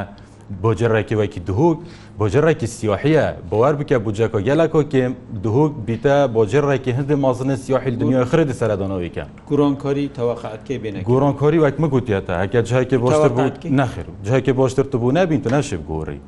بۆ 0.62 0.74
جێڕێکی 0.78 1.14
وەکی 1.20 1.40
دهوک 1.48 1.78
بۆ 2.18 2.28
جێڕێکی 2.32 2.66
سیوحە 2.76 3.26
بۆوار 3.50 3.74
بکە 3.80 3.96
بجەکۆ 4.04 4.38
گەلاکۆکێ 4.48 5.04
دهوک 5.44 5.72
بیتە 5.86 6.16
بۆ 6.34 6.42
جێڕێکی 6.52 6.92
هەندی 6.98 7.14
مازنە 7.24 7.54
سیحیل 7.64 7.94
دنیا 8.02 8.24
خردی 8.30 8.54
سەردانەوەیکە 8.60 9.24
گۆڕۆنکۆری 9.48 10.06
تەواقعاتکێ 10.18 10.76
بێن 10.82 10.94
گۆڕۆنکۆری 11.08 11.58
وەک 11.64 11.76
مگوتیێتە 11.82 12.32
هەکە 12.42 12.60
جاکێ 12.70 12.96
بۆشتر 13.04 13.30
نەخر 13.80 14.06
جاکە 14.26 14.52
بۆشتر 14.60 14.84
تو 14.92 14.96
بوو 15.02 15.12
نبیین 15.18 15.40
نەشب 15.54 15.80
گۆڕی 15.90 16.18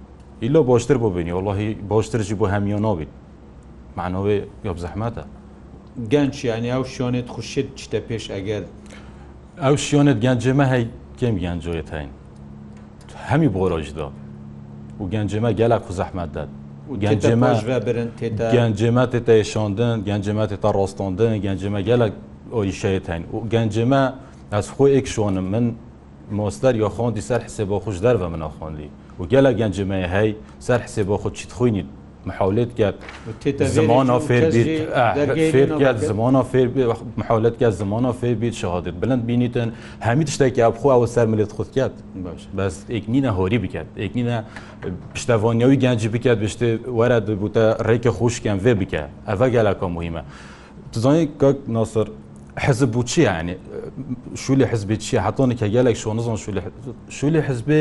ئیلۆ 0.43 0.61
بۆشتر 0.71 0.97
بۆ 1.03 1.09
بینی 1.17 1.33
وڵی 1.39 1.69
بۆشترجی 1.91 2.35
بۆ 2.41 2.47
هەمیۆنۆبیت 2.55 3.13
معنەوەی 3.99 4.41
یۆب 4.67 4.79
زەحمەتە 4.85 5.23
گەنجیانی 6.13 6.71
ئەو 6.75 6.85
شوێنێت 6.95 7.29
خوشت 7.35 7.69
چتە 7.81 7.99
پێش 8.09 8.25
ئەگەر 8.35 8.63
ئەو 9.65 9.77
شوێنت 9.89 10.19
گەنجێمە 10.25 10.67
هەی 10.73 10.85
کێم 11.19 11.35
گەنجۆیت 11.45 11.89
هاین 11.95 12.11
هەمی 13.31 13.49
بۆ 13.55 13.63
ڕۆژدا 13.73 14.09
و 15.01 15.05
گەنجێمە 15.13 15.51
گەلا 15.61 15.79
و 15.85 15.91
زەحمەدەد 15.99 16.51
گەنجێمە 17.05 17.51
برن 17.87 18.09
گەنجێمە 18.57 19.05
تێتە 19.13 19.35
شاندن 19.53 19.97
گەنجێمە 20.09 20.45
تێتا 20.51 20.71
ڕاستاندن 20.79 21.33
گەنجێمە 21.47 21.81
گەلە 21.89 22.07
ئۆریشەیەتین 22.55 23.23
و 23.35 23.39
گەنجێمە 23.53 24.03
ئەس 24.55 24.67
خۆی 24.75 24.91
ئێک 24.97 25.07
شۆنم 25.15 25.47
من 25.55 25.67
مۆستەر 26.39 26.75
یا 26.83 26.89
خۆندی 26.97 27.23
سەر 27.29 27.41
حسێ 27.47 27.65
بۆ 27.71 27.77
خوش 27.85 27.97
دەرە 28.05 28.29
منە 28.33 28.49
خۆندی 28.57 28.89
و 29.19 29.23
گەلە 29.33 29.51
گەنجێمەیە 29.61 30.09
هەی 30.17 30.31
سەر 30.67 30.81
حسێ 30.87 31.03
بۆ 31.09 31.17
خۆ 31.23 31.29
چیت 31.39 31.53
خوینیت 31.57 31.89
محاولات 32.27 32.75
کرد 32.75 32.95
زمانە 33.79 34.19
فێر 34.29 35.79
کرد 35.81 35.97
زمانە 36.11 36.43
فێر 36.53 36.69
محاولات 37.17 37.57
کرد 37.59 37.71
زمانە 37.79 38.13
فێر 38.23 38.35
بیت 38.35 38.55
شهادت 38.55 38.95
بلند 39.03 39.27
بینیتن 39.27 39.73
هەمی 40.03 40.25
تشتێکی 40.31 40.61
ئەبخواوە 40.67 41.09
سەر 41.15 41.27
ملێت 41.33 41.53
خود 41.53 41.71
کرد 41.75 41.95
بەس 42.59 42.75
ئکنینە 42.97 43.31
هۆری 43.39 43.59
بکرد 43.65 43.87
ئکنینە 44.05 44.39
پشتەوانیەوەی 45.15 45.79
گەنجی 45.85 46.09
بکرد 46.17 46.39
بشتێ 46.47 46.69
وەرە 46.99 47.19
بووتە 47.29 47.83
ڕێکە 47.89 48.11
خۆشکیان 48.19 48.59
وێ 48.65 48.75
بکە 48.81 49.03
ئەە 49.29 49.47
گەلاکە 49.55 49.87
مهمە 49.97 50.23
تزانانی 50.93 51.29
کاک 51.43 51.59
ناسر 51.69 52.07
حزب 52.65 52.91
بوو 52.93 53.03
چی 53.11 53.23
ینی 53.29 53.55
شولی 54.43 54.65
حزبی 54.73 54.97
چی 55.05 55.15
حتۆنێکە 55.27 55.67
گەلێک 55.75 55.97
شۆ 56.03 56.11
نزان 56.19 56.37
شولی 57.17 57.41
حزبێ 57.49 57.81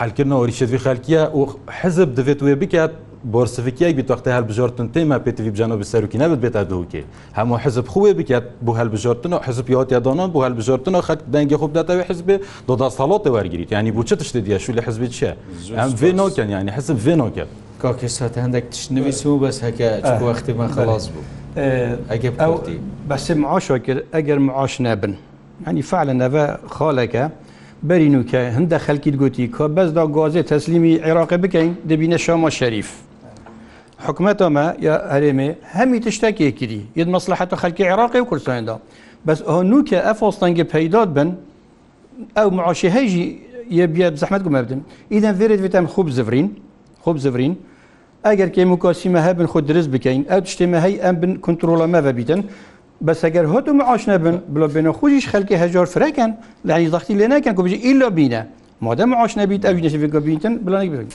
حلکردنەوە 0.00 0.46
ریشەوی 0.50 0.78
خەکیە 0.84 1.22
و 1.38 1.42
حەزب 1.82 2.10
دەبێت 2.18 2.40
وێ 2.46 2.54
بکات 2.62 2.92
بۆرسفیکیەک 3.32 3.94
بتوختە 4.00 4.30
هەلبژۆرتن 4.36 4.88
تێما 4.94 5.18
پێتوی 5.24 5.50
بجانەوە 5.54 5.78
بەسەرکی 5.82 6.18
نەبێت 6.22 6.40
بێتە 6.44 6.62
دووکێ 6.70 7.02
هەموو 7.38 7.56
حزب 7.64 7.86
خوێ 7.92 8.10
بکات 8.18 8.44
بۆ 8.66 8.72
هەلبژۆرتنەوە 8.80 9.40
حزب 9.46 9.66
یاتیادانان 9.76 10.28
بۆ 10.34 10.38
هەلبژۆرتنەوە 10.46 11.02
خەک 11.08 11.20
دەنگی 11.34 11.56
خوب 11.60 11.70
دەتەوە 11.78 12.04
حزبێ 12.10 12.36
دۆدا 12.68 12.88
ساڵاتە 12.98 13.28
وەرگیت 13.36 13.70
ینی 13.76 13.92
بۆ 13.96 14.02
چ 14.08 14.10
تشت 14.20 14.34
دیشو 14.46 14.72
لە 14.78 14.82
حزبی 14.86 15.08
چە 15.18 15.30
ئەم 15.80 15.90
ڤێنۆکەن 16.00 16.48
ینی 16.56 16.70
حزب 16.76 16.96
ڤێنۆکە 17.06 17.44
کاکە 17.82 18.06
سات 18.18 18.34
هەندێک 18.44 18.64
تشتنویست 18.72 19.26
و 19.26 19.38
بەس 19.42 19.56
هەکە 19.66 19.88
وەختی 20.28 20.52
من 20.60 20.68
خلاص 20.76 21.04
بوو 21.12 21.24
ئەگە 22.12 22.28
بەسێ 23.10 23.32
معاشەکرد 23.42 24.02
ئەگەر 24.14 24.38
معاش 24.46 24.74
نەبن 24.86 25.14
هەنی 25.66 25.82
فعلە 25.90 26.12
نەڤە 26.20 26.44
خاڵەکە. 26.76 27.24
بەرین 27.84 28.14
و 28.18 28.22
کە 28.30 28.42
هەندە 28.56 28.78
خەلکیت 28.86 29.16
گوتی 29.22 29.44
کۆ 29.54 29.64
بەسدا 29.76 30.04
گۆزێ 30.16 30.42
تەسلیمی 30.52 30.94
عێراقی 31.06 31.38
بکەین 31.44 31.70
دەبینە 31.90 32.18
شامە 32.24 32.50
شەریف. 32.58 32.88
حکوومەتەمە 34.04 34.64
یا 34.86 34.94
هەرێمێ 35.12 35.48
هەمی 35.76 35.98
تشتێکی 36.04 36.50
کردی 36.58 36.80
یت 37.00 37.08
مەسلحەتە 37.14 37.56
خەلکی 37.62 37.84
عێراقی 37.90 38.18
و 38.22 38.28
کوردستاندا 38.30 38.76
بەس 39.26 39.40
ئەو 39.48 39.60
نوکە 39.70 39.98
ئەفۆستانگە 40.06 40.64
پەیداد 40.72 41.08
بن 41.16 41.28
ئەو 42.36 42.48
معاشی 42.56 42.88
هەیژی 42.96 43.26
یە 43.78 43.84
بە 43.94 44.06
زەحمەت 44.20 44.42
گومە 44.46 44.60
بدن 44.64 44.80
ئیدەن 45.12 45.34
فێرت 45.38 45.60
وێتم 45.64 45.86
خوب 45.92 46.08
زڤرین 46.16 46.48
خوب 47.02 47.16
زڤرین 47.24 47.54
ئەگەر 48.26 48.50
کێم 48.54 48.70
و 48.74 48.76
کاسیمە 48.84 49.20
هەبن 49.28 49.46
خۆ 49.52 49.58
درست 49.70 49.88
بکەین 49.94 50.22
ئەو 50.30 50.40
شتێمە 50.52 50.78
هەی 50.84 50.94
ئەم 51.04 51.16
بن 51.22 51.32
کنترۆلەمەڤە 51.46 52.12
بیتن 52.18 52.40
بەسەگەر 53.04 53.44
هۆت 53.52 53.66
و 53.68 53.72
معاش 53.80 54.02
نەبن 54.10 54.36
بلو 54.54 54.68
بێنە 54.74 54.90
خوشیش 54.98 55.26
خەلکی 55.32 55.54
هەجار 55.62 55.86
فرەکەن 55.94 56.30
لانی 56.68 56.88
زەختی 56.92 57.14
لێ 57.20 57.26
ناکەن 57.32 57.52
کو 57.56 57.62
بژی 57.66 57.76
ئیلۆ 57.86 58.08
بینە 58.18 58.42
مادە 58.86 59.04
معاش 59.12 59.32
نەبییت 59.40 59.62
ئەوی 59.68 59.80
نەشەکە 59.86 60.16
بینتن 60.26 60.54
بلانی 60.66 60.88
بن. 60.92 61.06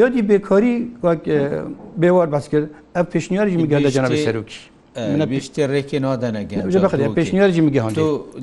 یادی 0.00 0.22
بێکاری 0.30 0.74
بێوار 2.00 2.26
باس 2.34 2.44
کرد 2.52 2.64
ئەف 2.96 3.06
پێشنیاری 3.14 3.52
میگەل 3.64 3.82
لە 3.86 3.90
جەنەوە 3.96 4.18
سەرروکی. 4.26 4.60
بشتێ 5.32 5.62
ڕێکی 5.72 5.98
نادەنەگەن 6.06 6.60
پێشنیارجی 7.18 7.62
میگەهان 7.68 7.92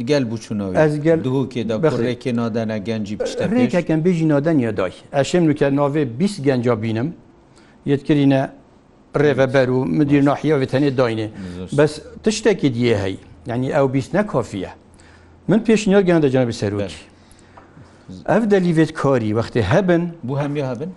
گەل 0.09 0.23
بچونەوە 0.31 0.73
ئەزگەل 0.81 1.19
دووکێدا 1.27 1.75
ڕێکی 2.07 2.31
نادەنە 2.39 2.77
گەنجی 2.87 3.15
پشتە 3.23 3.43
ڕێکەکەم 3.55 3.99
بێژی 4.05 4.25
نادەن 4.33 4.57
یادای 4.67 4.91
ئەشم 5.17 5.43
نوکە 5.51 5.67
ناوێ 5.77 6.03
20 6.21 6.41
گەنج 6.47 6.69
بینم 6.69 7.09
یەتکردینە 7.91 8.41
ڕێڤەبەر 9.21 9.67
و 9.75 9.79
مدیر 9.97 10.21
ناحیەوێتەنێ 10.29 10.91
داینێ 10.99 11.27
بەس 11.77 11.93
ت 12.23 12.25
شتێکی 12.37 12.69
دیێ 12.75 12.95
هەی 13.03 13.15
ینی 13.51 13.69
ئەو 13.75 13.87
بیست 13.95 14.11
نەکۆفیە 14.17 14.71
من 15.49 15.59
پێشنیۆ 15.67 15.99
گیان 16.07 16.21
دەجانبی 16.25 16.55
سەرور 16.61 16.91
ئەف 18.31 18.43
دەلیوێت 18.53 18.91
کۆری 19.01 19.31
وەختی 19.37 19.61
هەبن 19.71 20.03
بۆ 20.27 20.33
هەمی 20.41 20.63
هەبن 20.69 20.91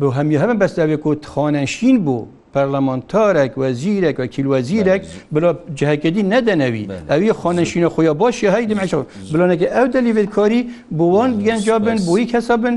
بۆ 0.00 0.08
هەمی 0.16 0.36
هەبن 0.42 0.56
بەستاوێک 0.62 1.02
و 1.06 1.14
تخوانەشین 1.24 1.96
بوو 2.04 2.22
پەرلەمانتارێک 2.58 3.52
وەزیرێک 3.62 4.16
وە 4.20 4.26
کیلوەزیرێک 4.34 5.02
بلۆ 5.34 5.50
جهکردی 5.78 6.22
نەدەنەوی 6.32 6.84
ئەوی 7.10 7.30
خۆنشینە 7.40 7.88
خۆیە 7.94 8.12
بۆشی 8.20 8.48
هەی 8.54 8.64
دمەشەوە 8.72 9.04
بلۆنەکە 9.32 9.66
ئەو 9.76 9.86
دەلیێت 9.96 10.28
کۆری 10.36 10.60
بووەن 10.98 11.30
گەنج 11.46 11.64
بن 11.86 11.96
بووی 12.06 12.26
کەسە 12.32 12.54
بن 12.62 12.74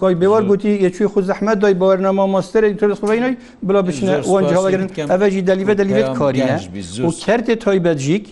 کۆی 0.00 0.14
بێوە 0.20 0.38
گوتی 0.50 0.72
یەکوی 0.86 1.08
خو 1.12 1.18
زەحمە 1.30 1.52
دای 1.62 1.74
باوەرنەما 1.80 2.24
مۆستەرێک 2.34 2.72
تۆسخینەوەی 2.80 3.34
بڵە 3.66 3.80
بچنە 3.86 4.14
وەنجاوەگرن 4.34 4.88
ئەوەژی 5.12 5.42
دەلیێ 5.50 5.74
دەلیێت 5.80 6.08
کاریە 6.18 6.48
و 7.06 7.10
کردێت 7.24 7.58
تۆی 7.64 7.80
بەجیک 7.86 8.24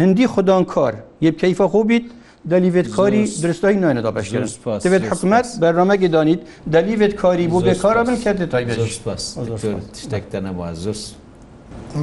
هەندی 0.00 0.26
خوددان 0.32 0.62
کار 0.74 0.94
یەب 1.26 1.34
کەیفە 1.40 1.66
خوبیت 1.72 2.06
دەلیێت 2.52 2.88
کاری 2.96 3.22
درستایی 3.44 3.76
نوێنەدا 3.82 4.10
بەشێن 4.16 4.46
دەوێت 4.84 5.04
حکوومەت 5.10 5.46
بەرنمەگی 5.62 6.08
دانیت 6.14 6.40
دەلیێت 6.74 7.14
کاری 7.22 7.46
بۆ 7.52 7.58
بێکارە 7.66 8.02
من 8.08 8.16
کردێت 8.24 8.52
شتێکتە 10.02 10.38
نەبووە 10.46 10.70
زۆر. 10.84 10.98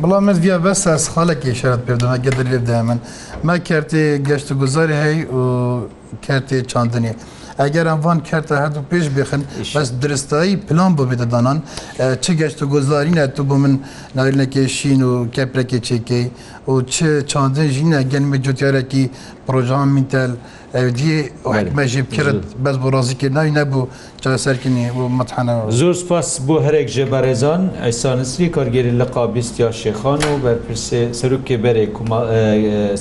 بەڵام 0.01 0.23
مزگە 0.29 0.55
بە 0.65 0.73
ساس 0.83 1.03
خاڵێکی 1.13 1.51
شارت 1.59 1.81
پێدەنا 1.87 2.17
گە 2.25 2.31
دەلێت 2.39 2.63
دا 2.69 2.79
من 2.87 2.99
ما 3.47 3.55
کارتێ 3.67 4.03
گەشت 4.27 4.47
و 4.51 4.53
گوزاری 4.61 4.95
هەی 5.03 5.17
و 5.37 5.41
کارتێ 6.25 6.57
چاندنیە. 6.71 7.13
ئەگەر 7.61 7.85
ئەموان 7.93 8.19
کردە 8.29 8.55
هەردوو 8.63 8.83
پێش 8.91 9.05
بخن 9.17 9.41
بەس 9.75 9.87
درستایی 10.03 10.55
پلان 10.67 10.91
بۆ 10.97 11.03
بێدەدانان 11.09 11.57
چ 12.23 12.25
گەشت 12.39 12.59
و 12.63 12.65
گۆزارینە 12.73 13.23
تو 13.35 13.41
بۆ 13.49 13.55
من 13.63 13.73
ناویلەکە 14.17 14.63
شین 14.77 15.01
و 15.09 15.13
کەپرەکە 15.35 15.79
چێکەی 15.87 16.25
و 16.71 16.73
چ 16.93 16.97
چاندن 17.31 17.67
ژینە 17.75 17.99
گەنمە 18.11 18.37
جوتیارێکی 18.45 19.03
پرۆژان 19.45 19.87
میتەل 19.97 20.31
مەژی 21.77 22.01
بکرد 22.07 22.41
بەس 22.63 22.75
بۆ 22.81 22.87
ڕازیکە 22.95 23.27
ناوی 23.37 23.51
نەبوو 23.59 23.81
چاسەرکنی 24.23 24.83
بۆ 24.97 25.03
مەتحانە 25.19 25.53
زۆر 25.81 25.93
سپاس 26.01 26.27
بۆ 26.47 26.55
هەرێک 26.65 26.87
ژێبارێزان 26.95 27.61
ئەسانسری 27.85 28.47
کارگەری 28.55 28.93
لە 28.99 29.05
قابیستیا 29.15 29.69
شێخان 29.81 30.21
و 30.29 30.33
بەرپرسێ 30.43 31.01
سەرکێ 31.19 31.55
بەرێ 31.63 31.83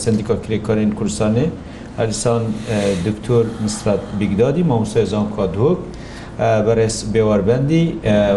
سندیکا 0.03 0.37
کرێکارین 0.45 0.91
کورسانێ 0.99 1.47
ئەلیسان 2.01 2.43
دکتۆر 3.07 3.45
نسرات 3.65 4.01
بیگدادی 4.19 4.63
مامۆسەزان 4.71 5.27
کادۆک 5.37 5.79
بەڕێز 6.67 6.97
بێوەربەندی 7.13 7.85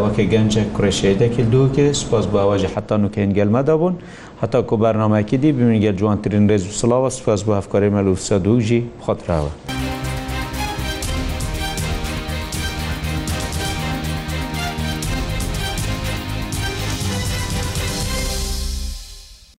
وەکە 0.04 0.24
گەنجە 0.34 0.64
کوڕێشەیەدەکی 0.76 1.44
دووکە 1.54 1.86
سپاس 2.02 2.26
بە 2.32 2.38
ئەوواژە 2.42 2.70
حتا 2.76 2.96
نوکەین 3.04 3.32
گەلمەدا 3.38 3.76
بوون 3.80 3.96
هەتا 4.42 4.60
کۆ 4.70 4.76
بەرنماکی 4.84 5.38
دی 5.42 5.50
بمینگە 5.58 5.92
جوانترین 6.00 6.46
ڕێز 6.52 6.64
و 6.70 6.74
سلااوە 6.80 7.10
سپاس 7.18 7.40
بە 7.48 7.54
هەفکاری 7.60 7.90
مەلووسە 7.98 8.36
دووژی 8.46 8.82
خۆتراوە. 9.04 9.54